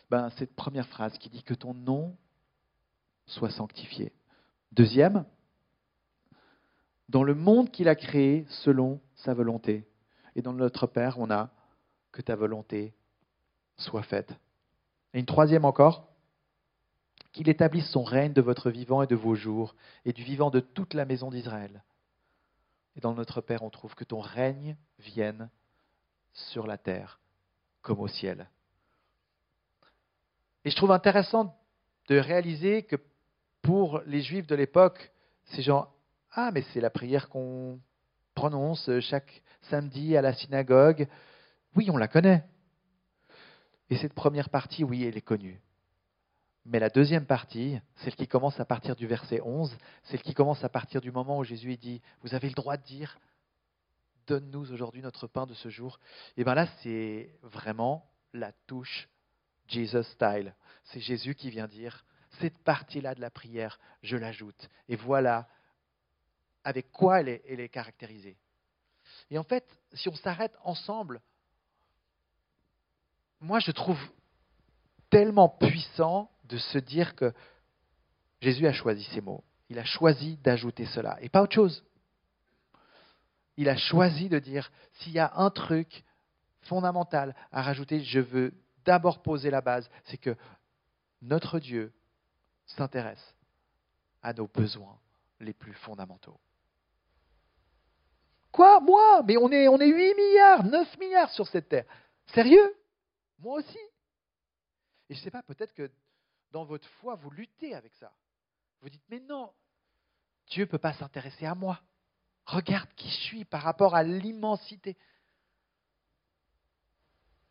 ben, 0.09 0.29
Cette 0.37 0.55
première 0.55 0.87
phrase 0.87 1.17
qui 1.17 1.29
dit 1.29 1.43
que 1.43 1.53
ton 1.53 1.73
nom 1.73 2.15
soit 3.25 3.49
sanctifié. 3.49 4.13
Deuxième, 4.71 5.25
dans 7.09 7.23
le 7.23 7.35
monde 7.35 7.69
qu'il 7.69 7.89
a 7.89 7.95
créé 7.95 8.45
selon 8.63 9.01
sa 9.15 9.33
volonté. 9.33 9.85
Et 10.35 10.41
dans 10.41 10.53
Notre 10.53 10.87
Père, 10.87 11.19
on 11.19 11.29
a 11.29 11.49
que 12.13 12.21
ta 12.21 12.35
volonté 12.35 12.93
soit 13.75 14.03
faite. 14.03 14.33
Et 15.13 15.19
une 15.19 15.25
troisième 15.25 15.65
encore, 15.65 16.07
qu'il 17.33 17.49
établisse 17.49 17.89
son 17.89 18.03
règne 18.03 18.31
de 18.31 18.41
votre 18.41 18.69
vivant 18.69 19.01
et 19.01 19.07
de 19.07 19.15
vos 19.15 19.35
jours, 19.35 19.75
et 20.05 20.13
du 20.13 20.23
vivant 20.23 20.51
de 20.51 20.59
toute 20.59 20.93
la 20.93 21.03
maison 21.03 21.31
d'Israël. 21.31 21.83
Et 22.95 23.01
dans 23.01 23.13
notre 23.13 23.41
Père, 23.41 23.63
on 23.63 23.71
trouve 23.71 23.95
que 23.95 24.03
ton 24.03 24.19
règne 24.19 24.77
vienne 24.99 25.49
sur 26.31 26.67
la 26.67 26.77
terre 26.77 27.19
comme 27.81 27.99
au 27.99 28.07
ciel. 28.07 28.47
Et 30.63 30.69
je 30.69 30.75
trouve 30.75 30.91
intéressant 30.91 31.57
de 32.07 32.17
réaliser 32.17 32.83
que 32.83 32.95
pour 33.61 34.01
les 34.05 34.21
Juifs 34.21 34.47
de 34.47 34.55
l'époque, 34.55 35.11
ces 35.45 35.63
gens, 35.63 35.89
ah, 36.31 36.51
mais 36.53 36.63
c'est 36.71 36.81
la 36.81 36.89
prière 36.89 37.29
qu'on 37.29 37.79
prononce 38.35 38.89
chaque 39.01 39.41
samedi 39.69 40.15
à 40.15 40.21
la 40.21 40.33
synagogue. 40.33 41.07
Oui, 41.75 41.89
on 41.89 41.97
la 41.97 42.07
connaît. 42.07 42.43
Et 43.89 43.97
cette 43.97 44.13
première 44.13 44.49
partie, 44.49 44.83
oui, 44.83 45.03
elle 45.03 45.17
est 45.17 45.21
connue. 45.21 45.61
Mais 46.65 46.79
la 46.79 46.89
deuxième 46.89 47.25
partie, 47.25 47.79
celle 47.97 48.15
qui 48.15 48.27
commence 48.27 48.59
à 48.59 48.65
partir 48.65 48.95
du 48.95 49.05
verset 49.05 49.41
11, 49.41 49.75
celle 50.03 50.21
qui 50.21 50.33
commence 50.33 50.63
à 50.63 50.69
partir 50.69 51.01
du 51.01 51.11
moment 51.11 51.39
où 51.39 51.43
Jésus 51.43 51.75
dit, 51.75 52.01
vous 52.21 52.33
avez 52.35 52.47
le 52.47 52.53
droit 52.53 52.77
de 52.77 52.83
dire, 52.83 53.19
donne-nous 54.27 54.71
aujourd'hui 54.71 55.01
notre 55.01 55.27
pain 55.27 55.45
de 55.45 55.53
ce 55.53 55.69
jour, 55.69 55.99
et 56.37 56.43
bien 56.45 56.53
là, 56.53 56.67
c'est 56.81 57.35
vraiment 57.41 58.09
la 58.33 58.53
touche 58.65 59.09
Jesus 59.67 60.03
style. 60.03 60.55
C'est 60.85 61.01
Jésus 61.01 61.35
qui 61.35 61.49
vient 61.49 61.67
dire, 61.67 62.05
cette 62.39 62.57
partie-là 62.59 63.13
de 63.13 63.21
la 63.21 63.29
prière, 63.29 63.79
je 64.01 64.15
l'ajoute. 64.15 64.69
Et 64.87 64.95
voilà 64.95 65.47
avec 66.63 66.91
quoi 66.91 67.19
elle 67.19 67.29
est, 67.29 67.43
elle 67.47 67.59
est 67.59 67.69
caractérisée. 67.69 68.37
Et 69.29 69.37
en 69.37 69.43
fait, 69.43 69.65
si 69.93 70.07
on 70.07 70.15
s'arrête 70.15 70.55
ensemble, 70.63 71.21
moi 73.41 73.59
je 73.59 73.71
trouve 73.71 73.99
tellement 75.09 75.49
puissant 75.49 76.31
de 76.53 76.59
se 76.59 76.77
dire 76.77 77.15
que 77.15 77.33
Jésus 78.39 78.67
a 78.67 78.73
choisi 78.73 79.03
ces 79.05 79.21
mots. 79.21 79.43
Il 79.69 79.79
a 79.79 79.85
choisi 79.85 80.37
d'ajouter 80.37 80.85
cela 80.85 81.17
et 81.19 81.29
pas 81.29 81.41
autre 81.41 81.55
chose. 81.55 81.83
Il 83.57 83.69
a 83.69 83.75
choisi 83.75 84.29
de 84.29 84.37
dire 84.37 84.71
s'il 84.93 85.13
y 85.13 85.19
a 85.19 85.33
un 85.35 85.49
truc 85.49 86.03
fondamental 86.61 87.35
à 87.51 87.63
rajouter, 87.63 88.03
je 88.03 88.19
veux 88.19 88.53
d'abord 88.85 89.23
poser 89.23 89.49
la 89.49 89.61
base, 89.61 89.89
c'est 90.05 90.17
que 90.17 90.35
notre 91.23 91.59
Dieu 91.59 91.91
s'intéresse 92.67 93.35
à 94.21 94.31
nos 94.33 94.47
besoins 94.47 94.99
les 95.39 95.53
plus 95.53 95.73
fondamentaux. 95.73 96.39
Quoi? 98.51 98.79
Moi? 98.79 99.23
Mais 99.23 99.37
on 99.37 99.51
est, 99.51 99.67
on 99.67 99.79
est 99.79 99.87
8 99.87 100.15
milliards, 100.15 100.63
9 100.65 100.99
milliards 100.99 101.31
sur 101.31 101.47
cette 101.47 101.69
terre. 101.69 101.85
Sérieux? 102.27 102.75
Moi 103.39 103.57
aussi? 103.57 103.79
Et 105.09 105.15
je 105.15 105.19
ne 105.19 105.23
sais 105.23 105.31
pas, 105.31 105.41
peut-être 105.41 105.73
que 105.73 105.89
dans 106.53 106.63
votre 106.63 106.87
foi, 107.01 107.15
vous 107.15 107.31
luttez 107.31 107.73
avec 107.73 107.93
ça. 107.95 108.13
Vous 108.81 108.89
dites, 108.89 109.03
mais 109.09 109.19
non, 109.19 109.51
Dieu 110.47 110.65
ne 110.65 110.69
peut 110.69 110.77
pas 110.77 110.93
s'intéresser 110.93 111.45
à 111.45 111.55
moi. 111.55 111.81
Regarde 112.45 112.89
qui 112.95 113.09
je 113.09 113.21
suis 113.21 113.45
par 113.45 113.63
rapport 113.63 113.95
à 113.95 114.03
l'immensité. 114.03 114.95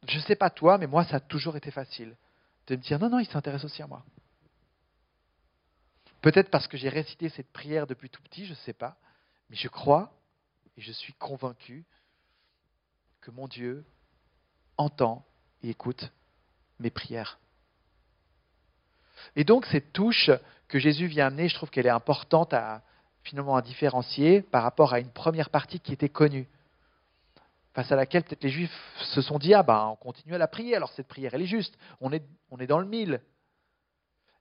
Je 0.06 0.18
ne 0.18 0.22
sais 0.22 0.36
pas 0.36 0.50
toi, 0.50 0.78
mais 0.78 0.86
moi, 0.86 1.04
ça 1.04 1.16
a 1.16 1.20
toujours 1.20 1.56
été 1.56 1.70
facile 1.70 2.16
de 2.68 2.76
me 2.76 2.80
dire, 2.80 2.98
non, 2.98 3.10
non, 3.10 3.18
il 3.18 3.26
s'intéresse 3.26 3.64
aussi 3.64 3.82
à 3.82 3.86
moi. 3.86 4.04
Peut-être 6.20 6.50
parce 6.50 6.68
que 6.68 6.76
j'ai 6.76 6.88
récité 6.88 7.28
cette 7.28 7.52
prière 7.52 7.88
depuis 7.88 8.08
tout 8.08 8.22
petit, 8.22 8.46
je 8.46 8.50
ne 8.50 8.56
sais 8.56 8.72
pas, 8.72 8.96
mais 9.50 9.56
je 9.56 9.68
crois 9.68 10.12
et 10.76 10.80
je 10.80 10.92
suis 10.92 11.12
convaincu 11.14 11.84
que 13.20 13.32
mon 13.32 13.48
Dieu 13.48 13.84
entend 14.76 15.26
et 15.62 15.70
écoute 15.70 16.12
mes 16.78 16.90
prières. 16.90 17.40
Et 19.36 19.44
donc 19.44 19.66
cette 19.66 19.92
touche 19.92 20.30
que 20.68 20.78
Jésus 20.78 21.06
vient 21.06 21.26
amener, 21.26 21.48
je 21.48 21.54
trouve 21.54 21.70
qu'elle 21.70 21.86
est 21.86 21.90
importante 21.90 22.52
à 22.54 22.82
finalement 23.22 23.56
à 23.56 23.62
différencier 23.62 24.42
par 24.42 24.62
rapport 24.62 24.92
à 24.92 25.00
une 25.00 25.10
première 25.10 25.50
partie 25.50 25.80
qui 25.80 25.92
était 25.92 26.08
connue, 26.08 26.48
face 27.72 27.90
à 27.92 27.96
laquelle 27.96 28.24
peut-être 28.24 28.42
les 28.42 28.50
Juifs 28.50 28.76
se 29.14 29.22
sont 29.22 29.38
dit 29.38 29.54
ah 29.54 29.62
ben 29.62 29.86
on 29.92 29.96
continue 29.96 30.34
à 30.34 30.38
la 30.38 30.48
prier, 30.48 30.74
alors 30.76 30.90
cette 30.92 31.08
prière 31.08 31.34
elle 31.34 31.42
est 31.42 31.46
juste, 31.46 31.76
on 32.00 32.12
est, 32.12 32.24
on 32.50 32.58
est 32.58 32.66
dans 32.66 32.78
le 32.78 32.86
mille. 32.86 33.20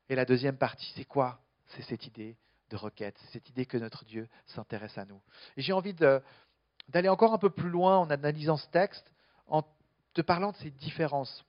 Et 0.09 0.15
la 0.15 0.25
deuxième 0.25 0.57
partie, 0.57 0.91
c'est 0.95 1.05
quoi? 1.05 1.39
C'est 1.67 1.83
cette 1.83 2.05
idée 2.05 2.35
de 2.69 2.75
requête, 2.75 3.17
cette 3.31 3.49
idée 3.49 3.65
que 3.65 3.77
notre 3.77 4.03
Dieu 4.03 4.27
s'intéresse 4.47 4.97
à 4.97 5.05
nous. 5.05 5.21
Et 5.55 5.61
j'ai 5.61 5.73
envie 5.73 5.93
d'aller 5.93 7.07
encore 7.07 7.33
un 7.33 7.37
peu 7.37 7.49
plus 7.49 7.69
loin 7.69 7.97
en 7.97 8.09
analysant 8.09 8.57
ce 8.57 8.67
texte, 8.67 9.09
en 9.47 9.63
te 10.13 10.21
parlant 10.21 10.51
de 10.51 10.57
ces 10.57 10.71
différences 10.71 11.45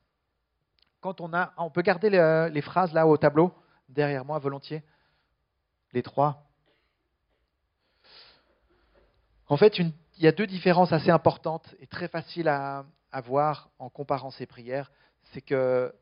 quand 1.02 1.20
on 1.20 1.34
a. 1.34 1.52
On 1.58 1.68
peut 1.68 1.82
garder 1.82 2.08
les, 2.08 2.62
phrases 2.62 2.94
là 2.94 3.06
au 3.06 3.18
tableau, 3.18 3.52
derrière 3.90 4.24
moi, 4.24 4.38
volontiers. 4.38 4.82
Les 5.92 6.02
trois. 6.02 6.48
En 9.48 9.58
fait, 9.58 9.78
il 9.78 9.92
y 10.16 10.26
a 10.26 10.32
deux 10.32 10.46
différences 10.46 10.92
assez 10.92 11.10
importantes 11.10 11.74
et 11.80 11.86
très 11.86 12.08
faciles 12.08 12.48
à, 12.48 12.86
à 13.10 13.20
voir 13.20 13.68
en 13.78 13.90
comparant 13.90 14.30
ces 14.30 14.46
prières. 14.46 14.90
C'est 15.32 15.42
que 15.42 15.94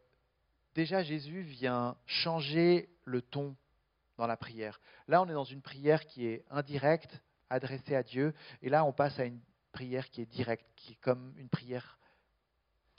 déjà 0.77 1.03
Jésus 1.03 1.41
vient 1.41 1.97
changer 2.07 2.89
le 3.05 3.23
ton 3.23 3.57
dans 4.17 4.29
la 4.29 4.37
prière. 4.37 4.81
Là, 5.09 5.21
on 5.23 5.29
est 5.29 5.35
dans 5.35 5.45
une 5.45 5.63
prière 5.63 6.07
qui 6.07 6.27
est 6.27 6.45
indirecte, 6.51 7.21
adressée 7.49 7.97
à 7.97 8.05
Dieu, 8.05 8.33
et 8.63 8.69
là, 8.69 8.85
on 8.85 8.93
passe 8.93 9.19
à 9.19 9.25
une 9.25 9.41
prière 9.73 10.09
qui 10.11 10.21
est 10.21 10.27
directe, 10.27 10.67
qui 10.77 10.93
est 10.93 11.01
comme 11.01 11.35
une 11.37 11.49
prière 11.49 11.99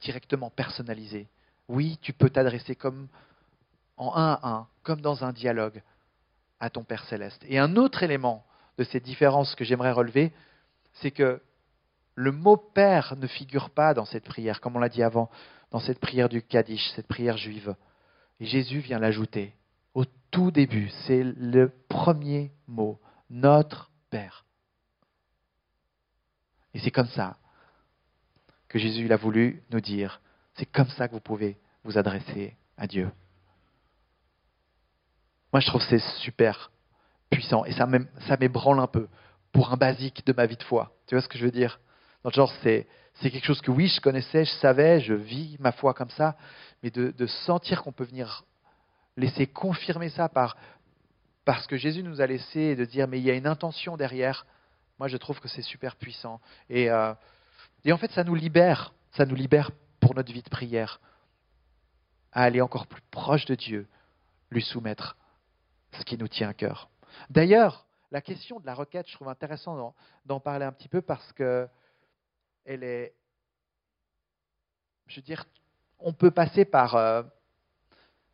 directement 0.01 0.49
personnalisée. 0.49 1.29
Oui, 1.71 1.97
tu 2.01 2.11
peux 2.11 2.29
t'adresser 2.29 2.75
comme 2.75 3.07
en 3.95 4.13
un 4.13 4.33
à 4.33 4.49
un, 4.49 4.67
comme 4.83 4.99
dans 4.99 5.23
un 5.23 5.31
dialogue 5.31 5.81
à 6.59 6.69
ton 6.69 6.83
Père 6.83 7.05
céleste. 7.05 7.41
Et 7.47 7.59
un 7.59 7.77
autre 7.77 8.03
élément 8.03 8.45
de 8.77 8.83
ces 8.83 8.99
différences 8.99 9.55
que 9.55 9.63
j'aimerais 9.63 9.93
relever, 9.93 10.33
c'est 10.95 11.11
que 11.11 11.41
le 12.15 12.33
mot 12.33 12.57
Père 12.57 13.15
ne 13.15 13.25
figure 13.25 13.69
pas 13.69 13.93
dans 13.93 14.03
cette 14.03 14.25
prière, 14.25 14.59
comme 14.59 14.75
on 14.75 14.79
l'a 14.79 14.89
dit 14.89 15.01
avant, 15.01 15.29
dans 15.71 15.79
cette 15.79 15.99
prière 15.99 16.27
du 16.27 16.41
Kaddish, 16.41 16.91
cette 16.93 17.07
prière 17.07 17.37
juive. 17.37 17.73
Et 18.41 18.45
Jésus 18.45 18.79
vient 18.79 18.99
l'ajouter 18.99 19.55
au 19.93 20.03
tout 20.29 20.51
début. 20.51 20.89
C'est 21.07 21.23
le 21.23 21.71
premier 21.87 22.51
mot, 22.67 22.99
notre 23.29 23.91
Père. 24.09 24.43
Et 26.73 26.79
c'est 26.79 26.91
comme 26.91 27.07
ça 27.07 27.37
que 28.67 28.77
Jésus 28.77 29.09
a 29.13 29.15
voulu 29.15 29.63
nous 29.71 29.79
dire 29.79 30.19
c'est 30.55 30.65
comme 30.65 30.89
ça 30.89 31.07
que 31.07 31.13
vous 31.13 31.19
pouvez 31.21 31.57
vous 31.83 31.97
adresser 31.97 32.55
à 32.77 32.87
Dieu. 32.87 33.09
Moi, 35.53 35.59
je 35.59 35.67
trouve 35.67 35.81
c'est 35.89 35.99
super 36.19 36.71
puissant 37.29 37.65
et 37.65 37.71
ça 37.73 38.37
m'ébranle 38.37 38.79
un 38.79 38.87
peu 38.87 39.07
pour 39.51 39.71
un 39.71 39.77
basique 39.77 40.25
de 40.25 40.33
ma 40.33 40.45
vie 40.45 40.57
de 40.57 40.63
foi. 40.63 40.91
Tu 41.07 41.15
vois 41.15 41.21
ce 41.21 41.27
que 41.27 41.37
je 41.37 41.45
veux 41.45 41.51
dire? 41.51 41.79
Dans 42.23 42.29
genre, 42.29 42.53
c'est, 42.61 42.87
quelque 43.21 43.45
chose 43.45 43.61
que 43.61 43.71
oui, 43.71 43.87
je 43.87 43.99
connaissais, 43.99 44.45
je 44.45 44.51
savais, 44.59 45.01
je 45.01 45.13
vis 45.13 45.57
ma 45.59 45.71
foi 45.71 45.93
comme 45.93 46.09
ça, 46.11 46.35
mais 46.83 46.91
de, 46.91 47.25
sentir 47.45 47.83
qu'on 47.83 47.91
peut 47.91 48.03
venir 48.03 48.43
laisser 49.17 49.47
confirmer 49.47 50.09
ça 50.09 50.29
par, 50.29 50.55
parce 51.43 51.67
que 51.67 51.75
Jésus 51.75 52.03
nous 52.03 52.21
a 52.21 52.27
laissé 52.27 52.59
et 52.59 52.75
de 52.75 52.85
dire, 52.85 53.07
mais 53.07 53.19
il 53.19 53.23
y 53.23 53.31
a 53.31 53.33
une 53.33 53.47
intention 53.47 53.97
derrière, 53.97 54.45
moi 54.99 55.07
je 55.07 55.17
trouve 55.17 55.39
que 55.39 55.47
c'est 55.47 55.61
super 55.63 55.95
puissant. 55.95 56.39
Et, 56.69 56.89
euh, 56.89 57.13
et 57.83 57.91
en 57.91 57.97
fait, 57.97 58.11
ça 58.11 58.23
nous 58.23 58.35
libère, 58.35 58.93
ça 59.11 59.25
nous 59.25 59.35
libère 59.35 59.71
pour 60.01 60.15
notre 60.15 60.33
vie 60.33 60.41
de 60.41 60.49
prière, 60.49 60.99
à 62.33 62.43
aller 62.43 62.59
encore 62.59 62.87
plus 62.87 63.01
proche 63.11 63.45
de 63.45 63.55
Dieu, 63.55 63.87
lui 64.49 64.61
soumettre 64.61 65.15
ce 65.93 66.03
qui 66.03 66.17
nous 66.17 66.27
tient 66.27 66.49
à 66.49 66.53
cœur. 66.53 66.89
D'ailleurs, 67.29 67.85
la 68.11 68.21
question 68.21 68.59
de 68.59 68.65
la 68.65 68.73
requête, 68.73 69.07
je 69.07 69.13
trouve 69.13 69.29
intéressant 69.29 69.95
d'en 70.25 70.39
parler 70.41 70.65
un 70.65 70.71
petit 70.73 70.89
peu 70.89 71.01
parce 71.01 71.31
que 71.33 71.67
elle 72.65 72.83
est, 72.83 73.13
je 75.07 75.15
veux 75.15 75.21
dire, 75.21 75.45
on 75.99 76.13
peut 76.13 76.31
passer 76.31 76.65
par 76.65 76.95
euh, 76.95 77.23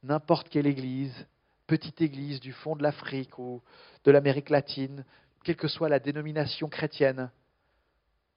n'importe 0.03 0.49
quelle 0.49 0.67
église, 0.67 1.27
petite 1.67 2.01
église 2.01 2.39
du 2.39 2.53
fond 2.53 2.75
de 2.75 2.83
l'Afrique 2.83 3.37
ou 3.39 3.61
de 4.03 4.11
l'Amérique 4.11 4.49
latine, 4.49 5.05
quelle 5.43 5.55
que 5.55 5.67
soit 5.67 5.89
la 5.89 5.99
dénomination 5.99 6.69
chrétienne. 6.69 7.31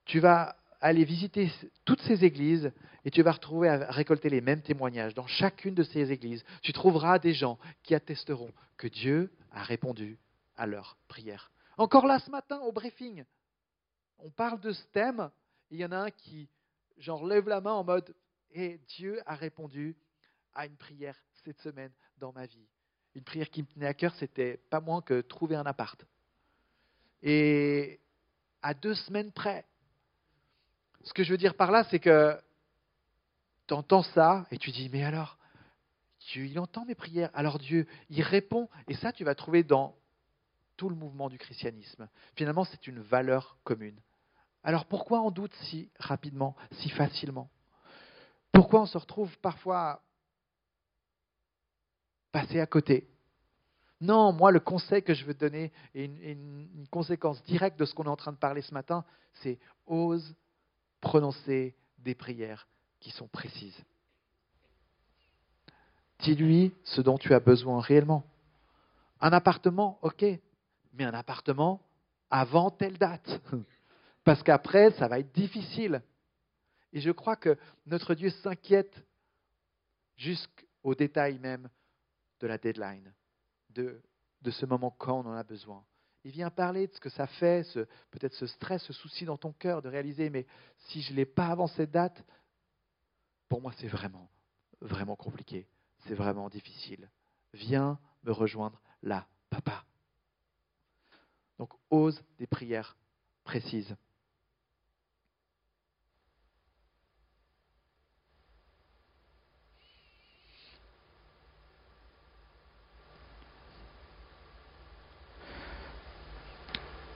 Tu 0.05 0.21
vas 0.21 0.57
aller 0.81 1.05
visiter 1.05 1.51
toutes 1.85 2.01
ces 2.03 2.25
églises 2.25 2.73
et 3.05 3.11
tu 3.11 3.23
vas 3.23 3.33
retrouver 3.33 3.69
à 3.69 3.91
récolter 3.91 4.29
les 4.29 4.41
mêmes 4.41 4.63
témoignages. 4.63 5.15
Dans 5.15 5.27
chacune 5.27 5.75
de 5.75 5.83
ces 5.83 6.11
églises, 6.11 6.45
tu 6.63 6.73
trouveras 6.73 7.19
des 7.19 7.35
gens 7.35 7.59
qui 7.83 7.95
attesteront 7.95 8.53
que 8.77 8.89
Dieu 8.89 9.31
a 9.53 9.63
répondu 9.63 10.19
à 10.57 10.67
leurs 10.67 10.97
prières. 11.09 11.51
Encore 11.77 12.07
là 12.07 12.19
ce 12.19 12.31
matin 12.31 12.59
au 12.61 12.73
briefing, 12.73 13.25
on 14.19 14.31
parle 14.31 14.61
de 14.61 14.73
ce 14.73 14.85
thème, 14.93 15.31
il 15.71 15.79
y 15.79 15.85
en 15.85 15.93
a 15.93 15.99
un 15.99 16.11
qui 16.11 16.49
genre 16.99 17.27
lève 17.27 17.49
la 17.49 17.61
main 17.61 17.73
en 17.73 17.85
mode 17.85 18.15
et 18.53 18.65
eh, 18.65 18.81
Dieu 18.97 19.21
a 19.27 19.35
répondu 19.35 19.97
à 20.55 20.67
une 20.67 20.77
prière 20.77 21.17
cette 21.45 21.61
semaine 21.61 21.93
dans 22.19 22.33
ma 22.33 22.47
vie. 22.47 22.67
Une 23.15 23.23
prière 23.23 23.49
qui 23.49 23.63
me 23.63 23.67
tenait 23.67 23.87
à 23.87 23.95
cœur, 23.95 24.15
c'était 24.17 24.59
pas 24.71 24.81
moins 24.81 25.01
que 25.01 25.21
trouver 25.21 25.57
un 25.57 25.65
appart. 25.65 26.05
Et 27.23 28.01
à 28.63 28.75
deux 28.75 28.95
semaines 28.95 29.33
près, 29.33 29.65
ce 31.03 31.13
que 31.15 31.25
je 31.25 31.31
veux 31.31 31.39
dire 31.39 31.55
par 31.55 31.71
là, 31.71 31.85
c'est 31.85 31.99
que 31.99 32.39
tu 33.67 33.75
entends 33.75 34.03
ça 34.03 34.47
et 34.51 34.59
tu 34.59 34.71
dis, 34.71 34.89
mais 34.89 35.05
alors, 35.05 35.39
Dieu, 36.33 36.47
il 36.47 36.59
entend 36.59 36.85
mes 36.85 36.95
prières. 36.95 37.31
Alors 37.35 37.59
Dieu, 37.59 37.87
il 38.11 38.23
répond. 38.23 38.69
Et 38.89 38.95
ça, 38.95 39.13
tu 39.13 39.25
vas 39.25 39.35
trouver 39.35 39.63
dans 39.63 39.97
tout 40.77 40.89
le 40.89 40.95
mouvement 40.95 41.29
du 41.29 41.39
christianisme. 41.39 42.09
Finalement, 42.35 42.65
c'est 42.65 42.87
une 42.87 43.01
valeur 43.01 43.59
commune. 43.65 44.01
Alors 44.63 44.87
pourquoi 44.87 45.23
on 45.23 45.31
doute 45.31 45.55
si 45.63 45.91
rapidement, 45.99 46.55
si 46.73 46.91
facilement? 46.91 47.51
Pourquoi 48.53 48.83
on 48.83 48.87
se 48.87 48.99
retrouve 48.99 49.35
parfois 49.39 50.03
passé 52.33 52.61
à 52.61 52.67
côté? 52.67 53.09
Non, 54.03 54.33
moi, 54.33 54.51
le 54.51 54.61
conseil 54.61 55.03
que 55.03 55.15
je 55.15 55.25
veux 55.25 55.35
te 55.35 55.41
donner, 55.41 55.73
et 55.95 56.05
une 56.05 56.87
conséquence 56.91 57.43
directe 57.45 57.79
de 57.79 57.85
ce 57.85 57.95
qu'on 57.95 58.05
est 58.05 58.09
en 58.09 58.17
train 58.17 58.33
de 58.33 58.39
parler 58.39 58.63
ce 58.63 58.73
matin, 58.73 59.05
c'est 59.43 59.59
ose 59.87 60.35
prononcer 61.01 61.75
des 61.99 62.15
prières 62.15 62.69
qui 63.01 63.11
sont 63.11 63.29
précises. 63.29 63.85
Dis-lui 66.21 66.75
ce 66.85 67.01
dont 67.01 67.19
tu 67.19 67.33
as 67.35 67.41
besoin 67.41 67.81
réellement. 67.81 68.25
Un 69.21 69.33
appartement, 69.33 69.99
ok, 70.03 70.25
mais 70.93 71.05
un 71.05 71.15
appartement 71.15 71.81
avant 72.31 72.71
telle 72.71 72.99
date. 72.99 73.41
Parce 74.25 74.43
qu'après, 74.43 74.91
ça 74.93 75.09
va 75.09 75.19
être 75.19 75.33
difficile. 75.33 76.03
Et 76.93 77.01
je 77.01 77.11
crois 77.11 77.37
que 77.37 77.57
notre 77.87 78.15
Dieu 78.15 78.31
s'inquiète 78.31 79.03
jusqu'au 80.17 80.95
détail 80.95 81.39
même 81.39 81.69
de 82.41 82.47
la 82.47 82.59
deadline, 82.59 83.13
de, 83.71 84.03
de 84.43 84.51
ce 84.51 84.67
moment 84.67 84.95
quand 84.99 85.21
on 85.21 85.27
en 85.27 85.35
a 85.35 85.43
besoin. 85.43 85.83
Il 86.25 86.33
vient 86.33 86.51
parler 86.51 86.87
de 86.87 86.93
ce 86.93 87.01
que 87.01 87.09
ça 87.09 87.27
fait, 87.27 87.63
peut-être 88.11 88.35
ce 88.35 88.47
stress, 88.47 88.83
ce 88.83 88.93
souci 88.93 89.25
dans 89.25 89.39
ton 89.39 89.53
cœur 89.53 89.81
de 89.81 89.89
réaliser, 89.89 90.29
mais 90.29 90.47
si 90.89 91.01
je 91.03 91.13
ne 91.13 91.17
l'ai 91.17 91.25
pas 91.25 91.47
avant 91.47 91.67
cette 91.67 91.91
date, 91.91 92.25
pour 93.49 93.63
moi 93.63 93.73
c'est 93.79 93.89
vraiment, 93.89 94.31
vraiment 94.81 95.17
compliqué, 95.17 95.67
c'est 96.07 96.15
vraiment 96.15 96.49
difficile. 96.51 97.11
Viens 97.55 97.99
me 98.23 98.33
rejoindre 98.33 98.81
là, 99.03 99.27
papa. 99.49 99.85
Donc 101.59 101.73
ose 101.91 102.23
des 102.39 102.47
prières 102.47 102.97
précises. 103.45 103.97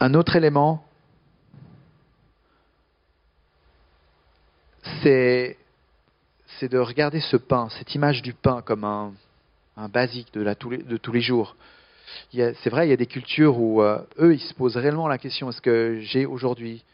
Un 0.05 0.13
autre 0.13 0.37
élément, 0.37 0.85
c'est 5.03 5.57
de 6.61 6.77
regarder 6.77 7.21
ce 7.21 7.39
pain, 7.39 7.71
cette 7.71 7.95
image 7.95 8.21
du 8.21 8.35
pain 8.35 8.61
comme 8.61 8.85
un, 8.85 9.15
basique 9.89 10.31
de, 10.35 10.53
tous 10.99 11.13
les 11.13 11.23
jours. 11.23 11.57
C'est 12.35 12.69
vrai, 12.69 12.87
il 12.87 12.91
y 12.91 12.93
a 12.93 12.99
des 12.99 13.07
cultures 13.07 13.59
où 13.59 13.81
euh, 13.81 13.99
eux, 14.19 14.35
ils 14.35 14.41
se 14.41 14.53
posent 14.53 14.77
réellement 14.77 15.09
la 15.09 15.17
question 15.17 15.49
est-ce 15.49 15.63
que 15.63 16.01
j'ai 16.03 16.27
aujourd'hui 16.27 16.85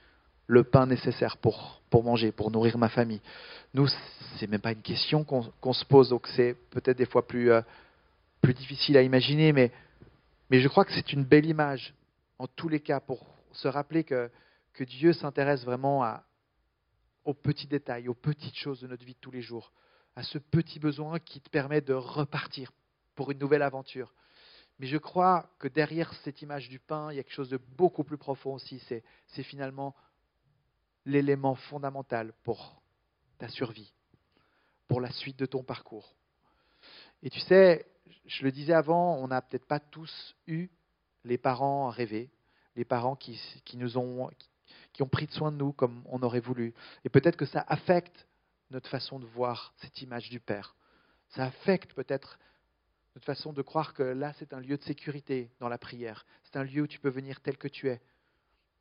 le 0.46 0.62
pain 0.62 0.86
nécessaire 0.86 1.36
pour, 1.36 1.80
manger, 1.92 2.30
pour 2.30 2.52
nourrir 2.52 2.78
ma 2.78 2.90
famille? 2.90 3.20
Nous, 3.74 3.88
c'est 4.36 4.46
même 4.46 4.60
pas 4.60 4.70
une 4.70 4.82
question 4.82 5.24
qu'on 5.24 5.72
se 5.72 5.84
pose, 5.84 6.10
donc 6.10 6.28
c'est 6.28 6.54
peut-être 6.70 6.98
des 6.98 7.06
fois 7.06 7.26
plus, 7.26 7.50
euh, 7.50 7.60
difficile 8.44 8.96
à 8.96 9.02
imaginer, 9.02 9.52
mais 9.52 9.72
je 10.52 10.68
crois 10.68 10.84
que 10.84 10.92
c'est 10.92 11.12
une 11.12 11.24
belle 11.24 11.46
image 11.46 11.92
en 12.40 12.46
tous 12.46 12.70
les 12.70 12.80
cas, 12.80 13.00
pour 13.00 13.26
se 13.52 13.68
rappeler 13.68 14.02
que, 14.02 14.30
Dieu 14.80 15.12
s'intéresse 15.12 15.62
vraiment 15.62 16.18
aux 17.26 17.34
petits 17.34 17.66
détails, 17.66 18.08
aux 18.08 18.14
petites 18.14 18.56
choses 18.56 18.80
de 18.80 18.86
notre 18.86 19.04
vie 19.04 19.12
de 19.12 19.18
tous 19.18 19.30
les 19.30 19.42
jours, 19.42 19.74
à 20.16 20.22
ce 20.22 20.38
petit 20.38 20.78
besoin 20.78 21.18
qui 21.18 21.42
te 21.42 21.50
permet 21.50 21.82
de 21.82 21.92
repartir 21.92 22.72
pour 23.14 23.30
une 23.30 23.38
nouvelle 23.38 23.60
aventure. 23.60 24.14
Mais 24.78 24.86
je 24.86 24.96
crois 24.96 25.50
que 25.58 25.68
derrière 25.68 26.14
cette 26.24 26.40
image 26.40 26.70
du 26.70 26.78
pain, 26.78 27.12
il 27.12 27.16
y 27.16 27.18
a 27.18 27.22
quelque 27.22 27.34
chose 27.34 27.50
de 27.50 27.58
beaucoup 27.58 28.04
plus 28.04 28.16
profond 28.16 28.54
aussi. 28.54 28.82
C'est 29.26 29.42
finalement 29.42 29.94
l'élément 31.04 31.56
fondamental 31.56 32.32
pour 32.42 32.80
ta 33.36 33.48
survie, 33.48 33.92
pour 34.88 35.02
la 35.02 35.10
suite 35.10 35.38
de 35.38 35.44
ton 35.44 35.62
parcours. 35.62 36.16
Et 37.22 37.28
tu 37.28 37.40
sais, 37.40 37.86
je 38.24 38.44
le 38.44 38.50
disais 38.50 38.72
avant, 38.72 39.16
on 39.16 39.28
n'a 39.28 39.42
peut-être 39.42 39.66
pas 39.66 39.80
tous 39.80 40.34
eu 40.46 40.70
les 41.24 41.38
parents 41.38 41.88
rêvés, 41.90 42.30
les 42.76 42.84
parents 42.84 43.16
qui, 43.16 43.40
qui, 43.64 43.76
nous 43.76 43.98
ont, 43.98 44.30
qui 44.92 45.02
ont 45.02 45.08
pris 45.08 45.28
soin 45.30 45.52
de 45.52 45.56
nous 45.56 45.72
comme 45.72 46.02
on 46.06 46.22
aurait 46.22 46.40
voulu. 46.40 46.74
Et 47.04 47.08
peut-être 47.08 47.36
que 47.36 47.46
ça 47.46 47.64
affecte 47.68 48.26
notre 48.70 48.88
façon 48.88 49.18
de 49.18 49.26
voir 49.26 49.74
cette 49.78 50.00
image 50.02 50.30
du 50.30 50.40
Père. 50.40 50.76
Ça 51.30 51.44
affecte 51.44 51.94
peut-être 51.94 52.38
notre 53.14 53.26
façon 53.26 53.52
de 53.52 53.62
croire 53.62 53.94
que 53.94 54.02
là, 54.02 54.32
c'est 54.38 54.52
un 54.52 54.60
lieu 54.60 54.76
de 54.76 54.82
sécurité 54.82 55.50
dans 55.58 55.68
la 55.68 55.78
prière. 55.78 56.26
C'est 56.44 56.56
un 56.56 56.64
lieu 56.64 56.82
où 56.82 56.86
tu 56.86 57.00
peux 57.00 57.08
venir 57.08 57.40
tel 57.40 57.56
que 57.56 57.68
tu 57.68 57.88
es. 57.88 58.00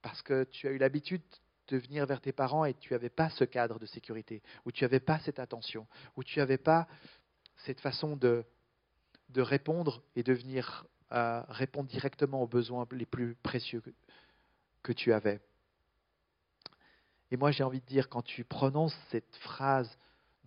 Parce 0.02 0.22
que 0.22 0.44
tu 0.46 0.68
as 0.68 0.72
eu 0.72 0.78
l'habitude 0.78 1.24
de 1.68 1.78
venir 1.78 2.06
vers 2.06 2.22
tes 2.22 2.32
parents 2.32 2.66
et 2.66 2.74
tu 2.74 2.94
n'avais 2.94 3.10
pas 3.10 3.30
ce 3.32 3.44
cadre 3.44 3.80
de 3.80 3.86
sécurité, 3.86 4.42
où 4.66 4.72
tu 4.72 4.84
n'avais 4.84 5.00
pas 5.00 5.20
cette 5.20 5.40
attention, 5.40 5.88
où 6.16 6.24
tu 6.24 6.40
n'avais 6.40 6.58
pas 6.58 6.88
cette 7.58 7.80
façon 7.80 8.16
de, 8.16 8.44
de 9.30 9.42
répondre 9.42 10.02
et 10.16 10.24
de 10.24 10.34
venir 10.34 10.86
euh, 11.12 11.42
répondre 11.50 11.90
directement 11.90 12.44
aux 12.44 12.48
besoins 12.48 12.88
les 12.92 13.06
plus 13.06 13.36
précieux 13.42 13.82
que, 14.84 14.92
tu 14.92 15.12
avais. 15.14 15.40
Et 17.32 17.38
moi, 17.38 17.52
j'ai 17.52 17.64
envie 17.64 17.82
de 17.82 17.86
dire, 17.86 18.10
quand 18.10 18.22
tu 18.22 18.44
prononces 18.44 18.96
cette 19.12 19.36
phrase, 19.38 19.98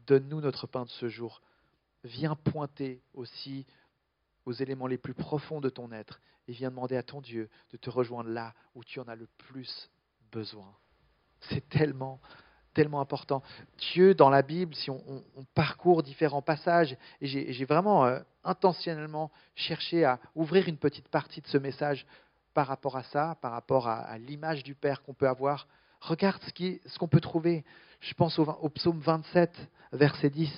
donne-nous 0.06 0.40
notre 0.40 0.66
pain 0.66 0.84
de 0.84 0.90
ce 0.90 1.08
jour, 1.08 1.42
viens 2.04 2.34
pointer 2.34 3.00
aussi 3.14 3.66
aux 4.46 4.52
éléments 4.52 4.86
les 4.86 4.98
plus 4.98 5.14
profonds 5.14 5.60
de 5.60 5.68
ton 5.68 5.92
être 5.92 6.20
et 6.48 6.52
viens 6.52 6.70
demander 6.70 6.96
à 6.96 7.02
ton 7.02 7.20
Dieu 7.20 7.48
de 7.70 7.76
te 7.76 7.90
rejoindre 7.90 8.30
là 8.30 8.54
où 8.74 8.82
tu 8.82 8.98
en 9.00 9.08
as 9.08 9.14
le 9.14 9.28
plus 9.38 9.90
besoin. 10.32 10.74
C'est 11.40 11.68
tellement, 11.68 12.20
tellement 12.74 13.00
important. 13.00 13.42
Dieu, 13.78 14.14
dans 14.14 14.30
la 14.30 14.42
Bible, 14.42 14.74
si 14.74 14.90
on, 14.90 15.24
parcourt 15.54 16.02
différents 16.02 16.42
passages, 16.42 16.96
et 17.20 17.26
j'ai 17.52 17.64
vraiment 17.64 18.06
euh, 18.06 18.20
intentionnellement 18.44 19.30
cherché 19.54 20.04
à 20.04 20.18
ouvrir 20.34 20.68
une 20.68 20.78
petite 20.78 21.08
partie 21.08 21.40
de 21.40 21.46
ce 21.46 21.58
message 21.58 22.06
par 22.54 22.66
rapport 22.66 22.96
à 22.96 23.02
ça, 23.04 23.36
par 23.40 23.52
rapport 23.52 23.88
à, 23.88 24.18
l'image 24.18 24.62
du 24.62 24.74
Père 24.74 25.02
qu'on 25.02 25.14
peut 25.14 25.28
avoir, 25.28 25.66
regarde 26.00 26.42
ce 26.44 26.98
qu'on 26.98 27.08
peut 27.08 27.20
trouver. 27.20 27.64
Je 28.00 28.14
pense 28.14 28.38
au 28.38 28.68
psaume 28.68 29.00
27, 29.00 29.54
verset 29.92 30.30
10, 30.30 30.50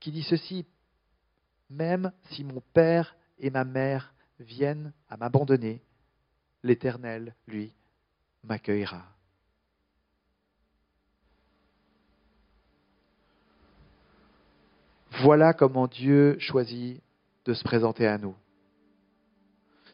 qui 0.00 0.10
dit 0.10 0.22
ceci, 0.22 0.66
même 1.70 2.12
si 2.30 2.44
mon 2.44 2.62
père 2.72 3.16
et 3.38 3.50
ma 3.50 3.64
mère 3.64 4.14
viennent 4.40 4.92
à 5.08 5.16
m'abandonner, 5.16 5.82
l'Éternel, 6.62 7.34
lui, 7.46 7.72
m'accueillera. 8.42 9.04
Voilà 15.22 15.54
comment 15.54 15.86
Dieu 15.86 16.36
choisit 16.38 17.02
de 17.46 17.54
se 17.54 17.62
présenter 17.62 18.06
à 18.06 18.18
nous. 18.18 18.34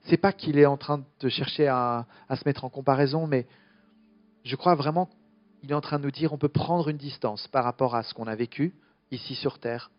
C'est 0.04 0.16
pas 0.16 0.32
qu'il 0.32 0.58
est 0.58 0.66
en 0.66 0.76
train 0.76 1.04
de 1.20 1.28
chercher 1.28 1.68
à, 1.68 2.06
se 2.30 2.42
mettre 2.44 2.64
en 2.64 2.70
comparaison, 2.70 3.26
mais 3.26 3.46
je 4.44 4.56
crois 4.56 4.74
vraiment 4.74 5.08
qu'il 5.60 5.70
est 5.70 5.74
en 5.74 5.80
train 5.80 5.98
de 5.98 6.04
nous 6.04 6.10
dire 6.10 6.32
on 6.32 6.38
peut 6.38 6.48
prendre 6.48 6.88
une 6.88 6.96
distance 6.96 7.46
par 7.48 7.64
rapport 7.64 7.94
à 7.94 8.02
ce 8.02 8.14
qu'on 8.14 8.26
a 8.26 8.34
vécu 8.34 8.74
ici 9.10 9.34
sur 9.36 9.58
terre 9.58 9.90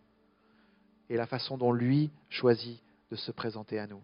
et 1.09 1.15
la 1.15 1.27
façon 1.27 1.57
dont 1.57 1.71
lui 1.71 2.11
choisit 2.29 2.81
de 3.11 3.15
se 3.15 3.31
présenter 3.31 3.79
à 3.79 3.87
nous. 3.87 4.01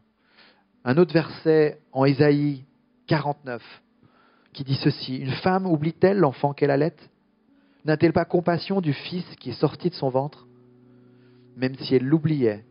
Un 0.85 0.97
autre 0.97 1.13
verset 1.13 1.81
en 1.91 2.05
Ésaïe 2.05 2.63
49 3.07 3.61
qui 4.53 4.63
dit 4.63 4.79
ceci 4.81 5.17
Une 5.17 5.31
femme 5.31 5.65
oublie-t-elle 5.65 6.17
l'enfant 6.17 6.53
qu'elle 6.53 6.71
allait 6.71 6.95
N'a-t-elle 7.83 8.13
pas 8.13 8.25
compassion 8.25 8.79
du 8.79 8.93
fils 8.93 9.25
qui 9.39 9.49
est 9.49 9.59
sorti 9.59 9.89
de 9.89 9.95
son 9.95 10.09
ventre? 10.09 10.47
Même 11.57 11.75
si 11.75 11.95
elle 11.95 12.05
l'oubliait, 12.05 12.63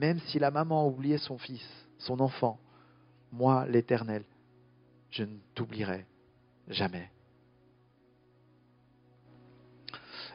même 0.00 0.18
si 0.20 0.38
la 0.38 0.50
maman 0.50 0.88
oubliait 0.88 1.18
son 1.18 1.36
fils, 1.36 1.66
son 1.98 2.20
enfant, 2.20 2.58
moi, 3.32 3.66
l'Éternel, 3.68 4.24
je 5.10 5.24
ne 5.24 5.36
t'oublierai 5.54 6.06
jamais. 6.68 7.10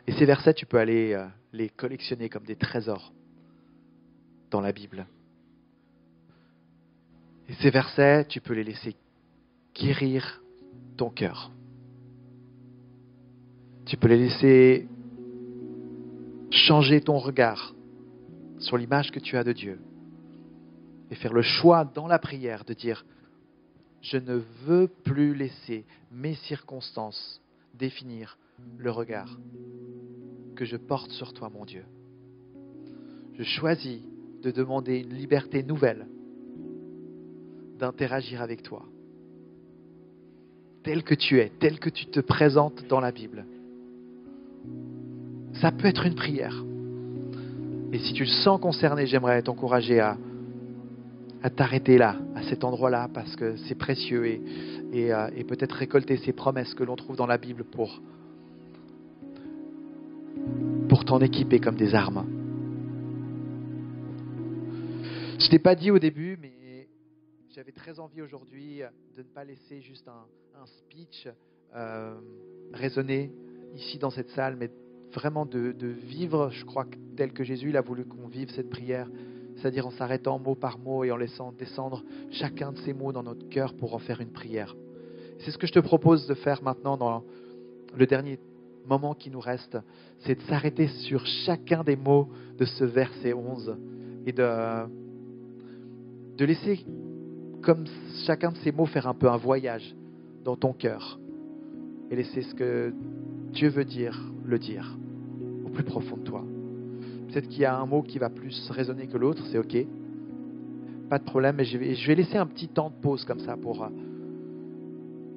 Et 0.05 0.11
ces 0.11 0.25
versets, 0.25 0.53
tu 0.53 0.67
peux 0.67 0.77
aller 0.77 1.13
euh, 1.13 1.25
les 1.51 1.69
collectionner 1.69 2.29
comme 2.29 2.43
des 2.43 2.55
trésors 2.55 3.11
dans 4.51 4.61
la 4.61 4.71
Bible. 4.71 5.07
Et 7.49 7.55
ces 7.55 7.71
versets, 7.71 8.25
tu 8.25 8.41
peux 8.41 8.53
les 8.53 8.63
laisser 8.63 8.95
guérir 9.73 10.43
ton 10.95 11.09
cœur. 11.09 11.51
Tu 13.87 13.97
peux 13.97 14.09
les 14.09 14.17
laisser 14.17 14.87
changer 16.51 17.01
ton 17.01 17.17
regard 17.17 17.74
sur 18.65 18.77
l'image 18.77 19.11
que 19.11 19.19
tu 19.19 19.37
as 19.37 19.43
de 19.43 19.53
Dieu 19.53 19.79
et 21.11 21.15
faire 21.15 21.33
le 21.33 21.43
choix 21.43 21.85
dans 21.85 22.07
la 22.07 22.19
prière 22.19 22.65
de 22.65 22.73
dire, 22.73 23.05
je 24.01 24.17
ne 24.17 24.41
veux 24.65 24.87
plus 24.87 25.35
laisser 25.35 25.85
mes 26.11 26.35
circonstances 26.35 27.41
définir 27.75 28.37
le 28.77 28.91
regard 28.91 29.37
que 30.55 30.65
je 30.65 30.77
porte 30.77 31.11
sur 31.11 31.33
toi, 31.33 31.49
mon 31.49 31.65
Dieu. 31.65 31.83
Je 33.33 33.43
choisis 33.43 34.01
de 34.41 34.51
demander 34.51 34.99
une 34.99 35.13
liberté 35.13 35.63
nouvelle 35.63 36.07
d'interagir 37.77 38.41
avec 38.41 38.63
toi, 38.63 38.85
tel 40.83 41.03
que 41.03 41.13
tu 41.15 41.39
es, 41.39 41.51
tel 41.59 41.79
que 41.79 41.89
tu 41.89 42.05
te 42.07 42.19
présentes 42.19 42.85
dans 42.87 43.01
la 43.01 43.11
Bible. 43.11 43.45
Ça 45.53 45.71
peut 45.71 45.87
être 45.87 46.05
une 46.05 46.15
prière. 46.15 46.63
Et 47.95 47.99
si 47.99 48.11
tu 48.11 48.23
le 48.23 48.29
sens 48.29 48.59
concerné, 48.59 49.07
j'aimerais 49.07 49.41
t'encourager 49.41 50.01
à, 50.01 50.17
t'arrêter 51.55 51.97
là, 51.97 52.17
à 52.35 52.43
cet 52.43 52.65
endroit-là, 52.65 53.07
parce 53.13 53.37
que 53.37 53.55
c'est 53.55 53.75
précieux 53.75 54.25
euh, 54.25 55.29
et 55.33 55.43
peut-être 55.45 55.71
récolter 55.71 56.17
ces 56.17 56.33
promesses 56.33 56.73
que 56.73 56.83
l'on 56.83 56.97
trouve 56.97 57.15
dans 57.15 57.25
la 57.25 57.37
Bible 57.37 57.63
pour 57.63 58.01
pour 60.89 61.05
t'en 61.05 61.21
équiper 61.21 61.61
comme 61.61 61.77
des 61.77 61.95
armes. 61.95 62.25
Je 65.39 65.49
t'ai 65.49 65.59
pas 65.59 65.75
dit 65.75 65.89
au 65.89 65.97
début, 65.97 66.37
mais 66.41 66.89
j'avais 67.51 67.71
très 67.71 68.01
envie 68.01 68.21
aujourd'hui 68.21 68.81
de 69.15 69.21
ne 69.21 69.27
pas 69.27 69.45
laisser 69.45 69.79
juste 69.79 70.09
un, 70.09 70.65
speech 70.65 71.29
euh, 71.73 72.19
résonner 72.73 73.31
ici 73.73 73.97
dans 73.99 74.09
cette 74.09 74.31
salle, 74.31 74.57
mais 74.57 74.69
vraiment 75.15 75.45
de, 75.45 75.73
vivre, 75.87 76.49
je 76.51 76.65
crois, 76.65 76.85
tel 77.15 77.31
que 77.31 77.43
Jésus 77.43 77.69
il 77.69 77.77
a 77.77 77.81
voulu 77.81 78.05
qu'on 78.05 78.27
vive 78.27 78.49
cette 78.51 78.69
prière, 78.69 79.09
c'est-à-dire 79.55 79.87
en 79.87 79.91
s'arrêtant 79.91 80.37
mot 80.37 80.55
par 80.55 80.77
mot 80.77 81.03
et 81.03 81.11
en 81.11 81.17
laissant 81.17 81.53
descendre 81.53 82.03
chacun 82.31 82.73
de 82.73 82.77
ces 82.79 82.93
mots 82.93 83.13
dans 83.13 83.23
notre 83.23 83.47
cœur 83.49 83.73
pour 83.73 83.95
en 83.95 83.99
faire 83.99 84.19
une 84.21 84.31
prière. 84.31 84.75
C'est 85.39 85.51
ce 85.51 85.57
que 85.57 85.67
je 85.67 85.73
te 85.73 85.79
propose 85.79 86.27
de 86.27 86.33
faire 86.33 86.61
maintenant 86.61 86.97
dans 86.97 87.23
le 87.95 88.05
dernier 88.05 88.39
moment 88.87 89.15
qui 89.15 89.31
nous 89.31 89.39
reste, 89.39 89.77
c'est 90.19 90.35
de 90.35 90.41
s'arrêter 90.41 90.87
sur 90.87 91.25
chacun 91.25 91.83
des 91.83 91.95
mots 91.95 92.29
de 92.57 92.65
ce 92.65 92.83
verset 92.83 93.33
11 93.33 93.77
et 94.27 94.33
de, 94.33 94.85
laisser, 96.45 96.85
comme 97.61 97.85
chacun 98.25 98.51
de 98.51 98.57
ces 98.57 98.71
mots, 98.71 98.85
faire 98.85 99.07
un 99.07 99.13
peu 99.13 99.29
un 99.29 99.37
voyage 99.37 99.95
dans 100.43 100.55
ton 100.55 100.73
cœur 100.73 101.19
et 102.11 102.15
laisser 102.15 102.41
ce 102.43 102.53
que 102.53 102.93
Dieu 103.51 103.69
veut 103.69 103.85
dire, 103.85 104.21
le 104.45 104.59
dire 104.59 104.97
plus 105.75 105.83
profond 105.83 106.17
de 106.17 106.23
toi. 106.23 106.43
Peut-être 107.27 107.47
qu'il 107.47 107.61
y 107.61 107.65
a 107.65 107.77
un 107.77 107.85
mot 107.85 108.01
qui 108.01 108.17
va 108.17 108.29
plus 108.29 108.69
résonner 108.71 109.07
que 109.07 109.17
l'autre, 109.17 109.43
c'est 109.51 109.59
OK. 109.59 109.77
Pas 111.09 111.19
de 111.19 111.23
problème, 111.23 111.57
mais 111.57 111.65
je 111.65 111.77
vais, 111.77 111.93
je 111.93 112.11
laisser 112.11 112.37
un 112.37 112.47
petit 112.47 112.67
temps 112.67 112.89
de 112.89 113.01
pause 113.01 113.25
comme 113.25 113.39
ça 113.39 113.55
pour, 113.57 113.87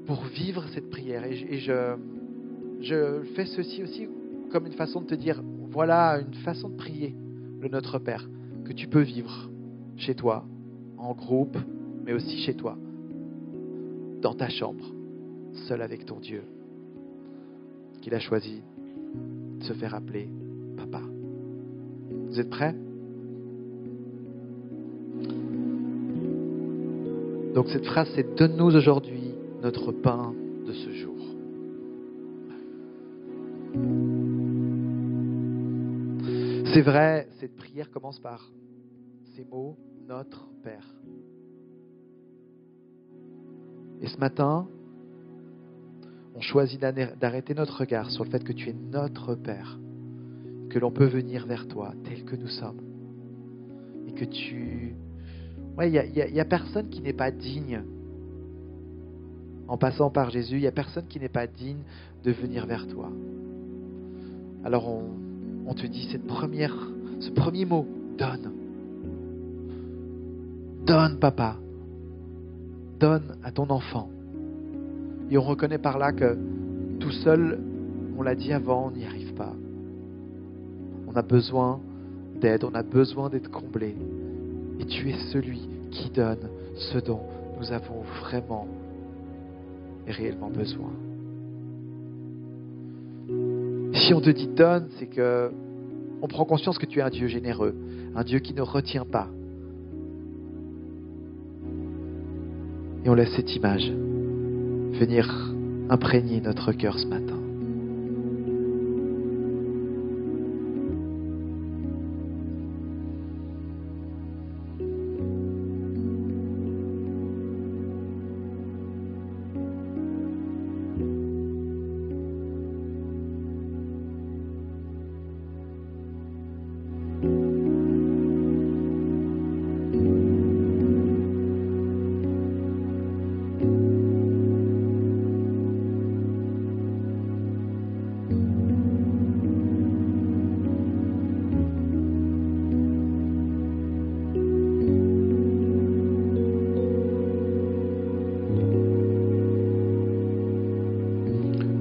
pour 0.06 0.24
vivre 0.24 0.64
cette 0.72 0.88
prière. 0.88 1.24
Et, 1.24 1.32
et 1.50 1.58
je, 1.58 1.96
je 2.80 3.22
fais 3.34 3.44
ceci 3.46 3.82
aussi 3.82 4.08
comme 4.50 4.66
une 4.66 4.72
façon 4.72 5.02
de 5.02 5.06
te 5.06 5.14
dire, 5.14 5.42
voilà 5.70 6.20
une 6.20 6.34
façon 6.34 6.70
de 6.70 6.76
prier 6.76 7.14
le 7.60 7.68
Notre 7.68 7.98
Père 7.98 8.26
que 8.64 8.72
tu 8.72 8.88
peux 8.88 9.02
vivre 9.02 9.50
chez 9.96 10.14
toi, 10.14 10.44
en 10.96 11.14
groupe, 11.14 11.56
mais 12.04 12.12
aussi 12.12 12.38
chez 12.38 12.54
toi, 12.54 12.78
dans 14.22 14.34
ta 14.34 14.48
chambre, 14.48 14.84
seul 15.66 15.82
avec 15.82 16.06
ton 16.06 16.20
Dieu, 16.20 16.42
qu'il 18.00 18.14
a 18.14 18.20
choisi 18.20 18.62
de 19.58 19.64
se 19.64 19.72
faire 19.74 19.94
appeler 19.94 20.28
papa. 20.76 21.02
Vous 22.28 22.40
êtes 22.40 22.50
prêts? 22.50 22.74
Donc 27.54 27.68
cette 27.68 27.86
phrase, 27.86 28.08
c'est 28.14 28.36
Donne-nous 28.36 28.76
aujourd'hui 28.76 29.34
notre 29.62 29.92
pain 29.92 30.32
de 30.66 30.72
ce 30.72 30.90
jour. 30.92 31.16
C'est 36.72 36.82
vrai, 36.82 37.28
cette 37.40 37.56
prière 37.56 37.90
commence 37.90 38.20
par 38.20 38.52
ces 39.34 39.44
mots, 39.44 39.76
Notre 40.06 40.46
Père. 40.62 40.86
Et 44.00 44.06
ce 44.06 44.18
matin, 44.18 44.68
on 46.38 46.40
choisit 46.40 46.80
d'arrêter 46.80 47.52
notre 47.52 47.80
regard 47.80 48.12
sur 48.12 48.22
le 48.22 48.30
fait 48.30 48.44
que 48.44 48.52
tu 48.52 48.68
es 48.68 48.74
notre 48.92 49.34
Père, 49.34 49.76
que 50.70 50.78
l'on 50.78 50.92
peut 50.92 51.06
venir 51.06 51.46
vers 51.48 51.66
toi 51.66 51.92
tel 52.04 52.24
que 52.24 52.36
nous 52.36 52.46
sommes, 52.46 52.80
et 54.06 54.12
que 54.12 54.24
tu... 54.24 54.94
Ouais, 55.76 55.90
il 55.90 56.12
n'y 56.12 56.38
a, 56.38 56.42
a, 56.42 56.44
personne 56.44 56.88
qui 56.90 57.02
n'est 57.02 57.12
pas 57.12 57.32
digne. 57.32 57.82
En 59.66 59.76
passant 59.76 60.10
par 60.10 60.30
Jésus, 60.30 60.56
il 60.56 60.60
n'y 60.60 60.68
a 60.68 60.72
personne 60.72 61.06
qui 61.08 61.18
n'est 61.18 61.28
pas 61.28 61.48
digne 61.48 61.82
de 62.22 62.30
venir 62.30 62.66
vers 62.66 62.86
toi. 62.86 63.10
Alors 64.64 64.88
on, 64.88 65.06
on 65.66 65.74
te 65.74 65.86
dit 65.86 66.08
cette 66.12 66.26
première, 66.26 66.74
ce 67.18 67.30
premier 67.30 67.64
mot, 67.64 67.84
donne. 68.16 68.52
Donne, 70.86 71.18
papa. 71.18 71.56
Donne 73.00 73.38
à 73.42 73.50
ton 73.50 73.68
enfant. 73.70 74.08
Et 75.30 75.36
on 75.36 75.42
reconnaît 75.42 75.78
par 75.78 75.98
là 75.98 76.12
que 76.12 76.36
tout 77.00 77.10
seul, 77.10 77.58
on 78.16 78.22
l'a 78.22 78.34
dit 78.34 78.52
avant, 78.52 78.86
on 78.86 78.90
n'y 78.90 79.04
arrive 79.04 79.34
pas. 79.34 79.52
On 81.06 81.14
a 81.14 81.22
besoin 81.22 81.80
d'aide, 82.40 82.64
on 82.64 82.74
a 82.74 82.82
besoin 82.82 83.28
d'être 83.28 83.50
comblé. 83.50 83.94
Et 84.80 84.84
tu 84.84 85.10
es 85.10 85.16
celui 85.32 85.68
qui 85.90 86.10
donne 86.10 86.48
ce 86.74 86.98
dont 86.98 87.20
nous 87.58 87.72
avons 87.72 88.02
vraiment 88.20 88.66
et 90.06 90.12
réellement 90.12 90.50
besoin. 90.50 90.90
Si 93.94 94.14
on 94.14 94.20
te 94.20 94.30
dit 94.30 94.48
donne, 94.48 94.88
c'est 94.98 95.06
que 95.06 95.50
on 96.22 96.26
prend 96.26 96.44
conscience 96.44 96.78
que 96.78 96.86
tu 96.86 96.98
es 96.98 97.02
un 97.02 97.10
Dieu 97.10 97.28
généreux, 97.28 97.74
un 98.14 98.24
Dieu 98.24 98.38
qui 98.38 98.54
ne 98.54 98.62
retient 98.62 99.04
pas. 99.04 99.28
Et 103.04 103.08
on 103.08 103.14
laisse 103.14 103.32
cette 103.36 103.54
image 103.54 103.92
venir 104.98 105.54
imprégner 105.88 106.40
notre 106.40 106.72
cœur 106.72 106.98
ce 106.98 107.06
matin. 107.06 107.37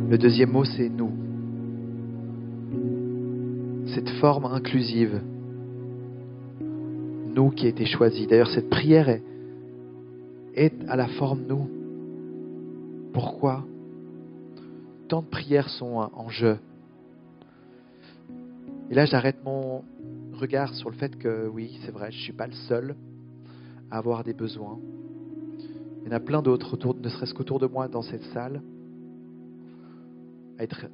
Le 0.10 0.18
deuxième 0.18 0.52
mot, 0.52 0.64
c'est 0.64 0.88
nous. 0.88 1.12
Cette 3.94 4.10
forme 4.22 4.46
inclusive. 4.46 5.20
Nous 6.62 7.50
qui 7.50 7.66
a 7.66 7.70
été 7.70 7.86
choisi. 7.86 8.26
D'ailleurs, 8.26 8.50
cette 8.50 8.70
prière 8.70 9.10
est, 10.56 10.74
à 10.88 10.96
la 10.96 11.08
forme 11.08 11.42
nous. 11.50 11.70
Pourquoi? 13.12 13.66
Tant 15.10 15.22
de 15.22 15.28
prières 15.28 15.68
sont 15.68 16.10
en 16.14 16.30
jeu. 16.30 16.58
Et 18.90 18.96
là, 18.96 19.04
j'arrête 19.04 19.44
mon 19.44 19.84
regard 20.40 20.74
sur 20.76 20.90
le 20.90 20.96
fait 20.96 21.18
que 21.18 21.50
oui, 21.50 21.82
c'est 21.84 21.92
vrai, 21.92 22.12
je 22.12 22.18
ne 22.18 22.22
suis 22.22 22.34
pas 22.34 22.48
le 22.48 22.54
seul 22.54 22.96
à 23.92 23.98
avoir 23.98 24.24
des 24.24 24.34
besoins. 24.34 24.80
Il 26.02 26.08
y 26.08 26.14
en 26.14 26.16
a 26.16 26.22
plein 26.22 26.42
d'autres, 26.42 26.76
autour, 26.76 26.96
ne 26.96 27.10
serait-ce 27.10 27.34
qu'autour 27.34 27.60
de 27.60 27.68
moi 27.68 27.90
dans 27.90 28.04
cette 28.04 28.24
salle 28.34 28.62
être 30.60 30.88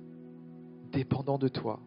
dépendant 0.91 1.37
de 1.37 1.47
toi. 1.47 1.79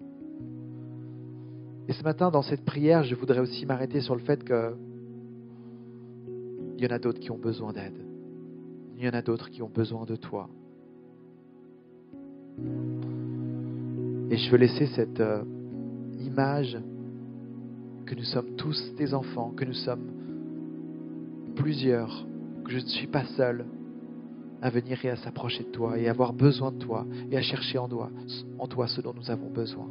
Et 1.89 1.93
ce 1.93 2.03
matin, 2.03 2.31
dans 2.31 2.43
cette 2.43 2.65
prière, 2.65 3.05
je 3.05 3.15
voudrais 3.15 3.39
aussi 3.39 3.65
m'arrêter 3.65 4.01
sur 4.01 4.15
le 4.15 4.21
fait 4.21 4.43
que 4.43 4.75
il 6.79 6.85
y 6.85 6.87
en 6.87 6.95
a 6.95 6.99
d'autres 6.99 7.21
qui 7.21 7.31
ont 7.31 7.39
besoin 7.39 7.73
d'aide. 7.73 7.97
Il 8.99 9.05
y 9.05 9.09
en 9.09 9.13
a 9.13 9.23
d'autres 9.23 9.51
qui 9.51 9.63
ont 9.63 9.71
besoin 9.73 10.05
de 10.05 10.17
toi. 10.17 10.49
Et 14.31 14.37
je 14.37 14.51
veux 14.51 14.59
laisser 14.59 14.87
cette 14.87 15.21
euh, 15.21 15.43
image 16.21 16.77
que 18.05 18.15
nous 18.15 18.25
sommes 18.25 18.57
tous 18.57 18.95
des 18.97 19.15
enfants, 19.15 19.53
que 19.57 19.65
nous 19.65 19.73
sommes 19.73 20.11
plusieurs, 21.55 22.27
que 22.65 22.73
je 22.73 22.79
ne 22.79 22.87
suis 22.87 23.07
pas 23.07 23.25
seul, 23.37 23.65
à 24.63 24.71
venir 24.71 25.05
et 25.05 25.11
à 25.11 25.17
s'approcher 25.17 25.65
de 25.65 25.71
toi 25.71 25.99
et 25.99 26.09
avoir 26.09 26.33
besoin 26.33 26.73
de 26.73 26.79
toi 26.79 27.07
et 27.31 27.37
à 27.37 27.43
chercher 27.43 27.79
en 27.79 27.89
toi, 27.89 28.11
en 28.59 28.67
toi 28.67 28.89
ce 28.89 29.01
dont 29.01 29.15
nous 29.15 29.31
avons 29.31 29.51
besoin. 29.51 29.89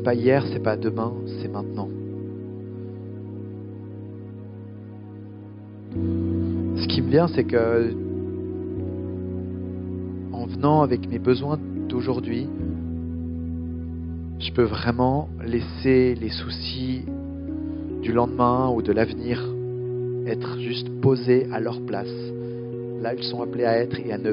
C'est 0.00 0.04
pas 0.04 0.14
hier, 0.14 0.42
c'est 0.50 0.62
pas 0.62 0.78
demain, 0.78 1.12
c'est 1.42 1.48
maintenant. 1.52 1.90
Ce 5.92 6.88
qui 6.88 7.02
me 7.02 7.10
vient, 7.10 7.28
c'est 7.28 7.44
que 7.44 7.92
en 10.32 10.46
venant 10.46 10.80
avec 10.80 11.06
mes 11.06 11.18
besoins 11.18 11.58
d'aujourd'hui, 11.86 12.48
je 14.38 14.50
peux 14.52 14.62
vraiment 14.62 15.28
laisser 15.44 16.14
les 16.14 16.30
soucis 16.30 17.02
du 18.00 18.12
lendemain 18.12 18.70
ou 18.74 18.80
de 18.80 18.92
l'avenir 18.92 19.38
être 20.26 20.58
juste 20.60 20.88
posés 21.02 21.46
à 21.52 21.60
leur 21.60 21.78
place. 21.82 22.08
Là, 23.02 23.12
ils 23.12 23.24
sont 23.24 23.42
appelés 23.42 23.66
à 23.66 23.76
être 23.76 24.00
et 24.00 24.12
à 24.14 24.16
ne 24.16 24.32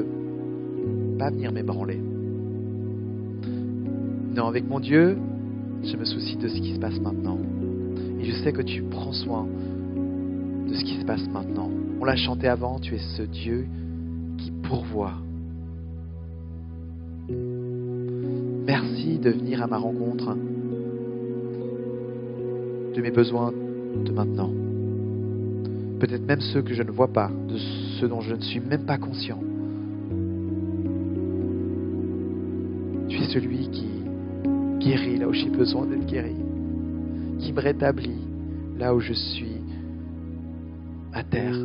pas 1.18 1.28
venir 1.28 1.52
m'ébranler. 1.52 2.00
Non, 4.34 4.46
avec 4.46 4.66
mon 4.66 4.80
Dieu, 4.80 5.18
je 5.82 5.96
me 5.96 6.04
soucie 6.04 6.36
de 6.36 6.48
ce 6.48 6.58
qui 6.58 6.74
se 6.74 6.78
passe 6.78 6.98
maintenant. 7.00 7.38
Et 8.20 8.24
je 8.24 8.32
sais 8.42 8.52
que 8.52 8.62
tu 8.62 8.82
prends 8.82 9.12
soin 9.12 9.46
de 10.68 10.74
ce 10.74 10.84
qui 10.84 10.98
se 11.00 11.04
passe 11.04 11.26
maintenant. 11.28 11.70
On 12.00 12.04
l'a 12.04 12.16
chanté 12.16 12.48
avant, 12.48 12.78
tu 12.78 12.94
es 12.94 13.00
ce 13.16 13.22
Dieu 13.22 13.66
qui 14.36 14.50
pourvoit. 14.62 15.14
Merci 18.66 19.18
de 19.18 19.30
venir 19.30 19.62
à 19.62 19.66
ma 19.66 19.78
rencontre 19.78 20.36
de 22.94 23.00
mes 23.00 23.10
besoins 23.10 23.52
de 24.04 24.12
maintenant. 24.12 24.50
Peut-être 26.00 26.26
même 26.26 26.40
ceux 26.40 26.62
que 26.62 26.74
je 26.74 26.82
ne 26.82 26.90
vois 26.90 27.08
pas, 27.08 27.30
de 27.48 27.56
ceux 27.98 28.08
dont 28.08 28.20
je 28.20 28.34
ne 28.34 28.40
suis 28.40 28.60
même 28.60 28.84
pas 28.84 28.98
conscient. 28.98 29.40
celui 33.28 33.68
qui 33.68 33.97
guérit 34.78 35.18
là 35.18 35.28
où 35.28 35.32
j'ai 35.32 35.50
besoin 35.50 35.86
d'être 35.86 36.06
guéri, 36.06 36.36
qui 37.40 37.52
me 37.52 37.60
rétablit 37.60 38.20
là 38.78 38.94
où 38.94 39.00
je 39.00 39.12
suis 39.12 39.60
à 41.12 41.22
terre. 41.22 41.56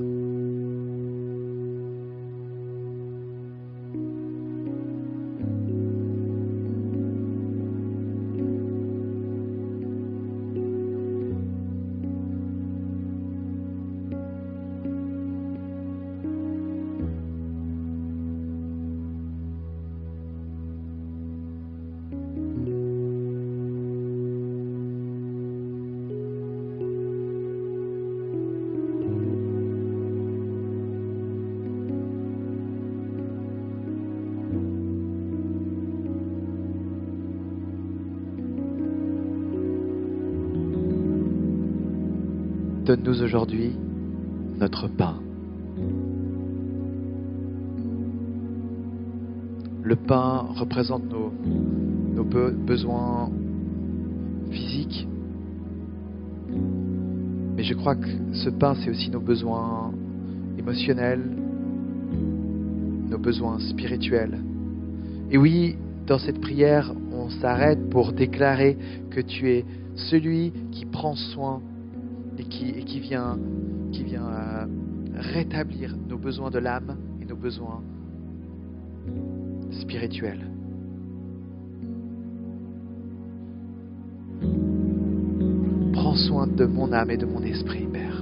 Donne-nous 42.94 43.24
aujourd'hui 43.24 43.72
notre 44.60 44.88
pain. 44.88 45.16
Le 49.82 49.96
pain 49.96 50.46
représente 50.56 51.02
nos, 51.10 51.34
nos 52.14 52.24
besoins 52.24 53.32
physiques, 54.52 55.08
mais 57.56 57.64
je 57.64 57.74
crois 57.74 57.96
que 57.96 58.10
ce 58.34 58.52
pain, 58.52 58.76
c'est 58.76 58.92
aussi 58.92 59.10
nos 59.10 59.22
besoins 59.22 59.92
émotionnels, 60.60 61.24
nos 63.10 63.18
besoins 63.18 63.58
spirituels. 63.58 64.40
Et 65.32 65.40
oui, 65.40 65.78
dans 66.06 66.20
cette 66.20 66.40
prière, 66.40 66.94
on 67.12 67.32
s'arrête 67.42 67.90
pour 67.90 68.14
déclarer 68.14 68.78
que 69.10 69.20
tu 69.20 69.50
es 69.50 69.66
celui 69.96 70.54
qui 70.72 70.86
prend 70.86 71.16
soin 71.16 71.60
et 72.38 72.44
qui, 72.46 73.00
vient, 73.00 73.38
qui 73.92 74.06
euh, 74.16 74.66
rétablir 75.16 75.96
nos 76.08 76.18
besoins 76.18 76.50
de 76.50 76.60
l'âme 76.60 76.98
et 77.22 77.26
nos 77.26 77.36
besoins 77.36 77.82
spirituels. 79.72 80.48
Prends 85.94 86.16
soin 86.16 86.48
de 86.48 86.66
mon 86.66 86.92
âme 86.92 87.12
et 87.12 87.18
de 87.18 87.26
mon 87.26 87.42
esprit, 87.44 87.86
Père. 87.92 88.13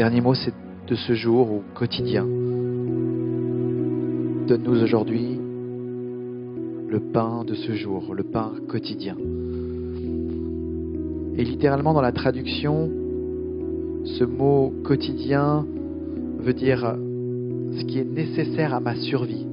Dernier 0.00 0.22
mot, 0.22 0.32
c'est 0.32 0.54
de 0.88 0.94
ce 0.94 1.12
jour 1.12 1.52
au 1.52 1.62
quotidien. 1.74 2.24
Donne-nous 4.48 4.82
aujourd'hui 4.82 5.38
le 6.88 7.00
pain 7.12 7.44
de 7.44 7.52
ce 7.52 7.74
jour, 7.74 8.14
le 8.14 8.22
pain 8.22 8.52
quotidien. 8.66 9.14
Et 11.36 11.44
littéralement 11.44 11.92
dans 11.92 12.00
la 12.00 12.12
traduction, 12.12 12.88
ce 14.06 14.24
mot 14.24 14.72
quotidien 14.84 15.66
veut 16.38 16.54
dire 16.54 16.96
ce 17.78 17.84
qui 17.84 17.98
est 17.98 18.10
nécessaire 18.10 18.72
à 18.72 18.80
ma 18.80 18.94
survie. 18.94 19.46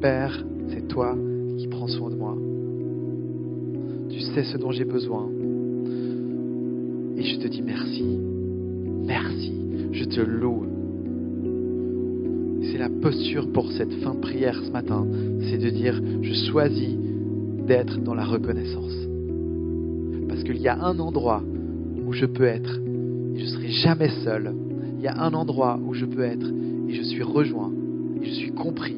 Père, 0.00 0.44
c'est 0.68 0.86
toi 0.86 1.16
sais 4.34 4.44
ce 4.44 4.56
dont 4.56 4.70
j'ai 4.70 4.84
besoin. 4.84 5.28
Et 7.16 7.22
je 7.22 7.38
te 7.38 7.48
dis 7.48 7.62
merci. 7.62 8.04
Merci. 9.04 9.52
Je 9.92 10.04
te 10.04 10.20
loue. 10.20 10.66
C'est 12.62 12.78
la 12.78 12.88
posture 12.88 13.50
pour 13.52 13.70
cette 13.72 13.92
fin 13.94 14.14
de 14.14 14.20
prière 14.20 14.60
ce 14.64 14.70
matin. 14.70 15.06
C'est 15.42 15.58
de 15.58 15.70
dire, 15.70 16.00
je 16.22 16.50
choisis 16.50 16.96
d'être 17.66 18.00
dans 18.00 18.14
la 18.14 18.24
reconnaissance. 18.24 18.94
Parce 20.28 20.44
qu'il 20.44 20.58
y 20.58 20.68
a 20.68 20.78
un 20.82 20.98
endroit 20.98 21.42
où 22.06 22.12
je 22.12 22.26
peux 22.26 22.44
être 22.44 22.78
et 23.34 23.38
je 23.38 23.44
ne 23.44 23.50
serai 23.50 23.68
jamais 23.68 24.10
seul. 24.24 24.54
Il 24.98 25.02
y 25.02 25.08
a 25.08 25.20
un 25.20 25.32
endroit 25.34 25.78
où 25.84 25.94
je 25.94 26.04
peux 26.04 26.22
être 26.22 26.46
et 26.88 26.94
je 26.94 27.02
suis 27.02 27.22
rejoint 27.22 27.72
et 28.22 28.26
je 28.26 28.32
suis 28.32 28.52
compris. 28.52 28.96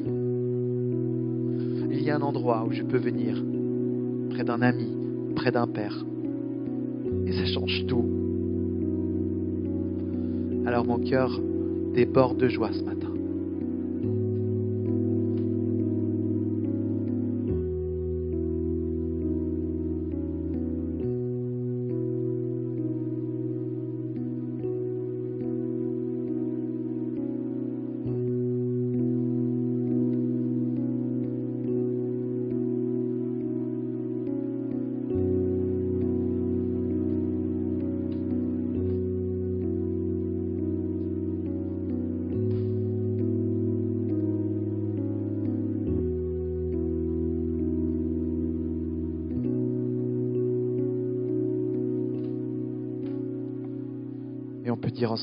Il 1.91 2.03
y 2.03 2.09
a 2.09 2.17
un 2.17 2.21
endroit 2.21 2.65
où 2.67 2.71
je 2.73 2.83
peux 2.83 2.97
venir 2.97 3.41
près 4.31 4.43
d'un 4.43 4.61
ami, 4.61 4.82
d'un 5.51 5.67
père. 5.67 5.95
Et 7.25 7.31
ça 7.33 7.45
change 7.45 7.85
tout. 7.87 8.05
Alors 10.65 10.85
mon 10.85 10.99
cœur 10.99 11.39
déborde 11.93 12.37
de 12.37 12.47
joie 12.47 12.71
ce 12.71 12.83
matin. 12.83 13.12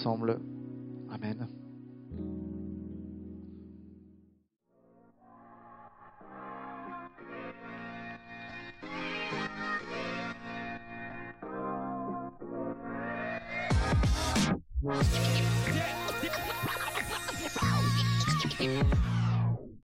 Ensemble 0.01 0.40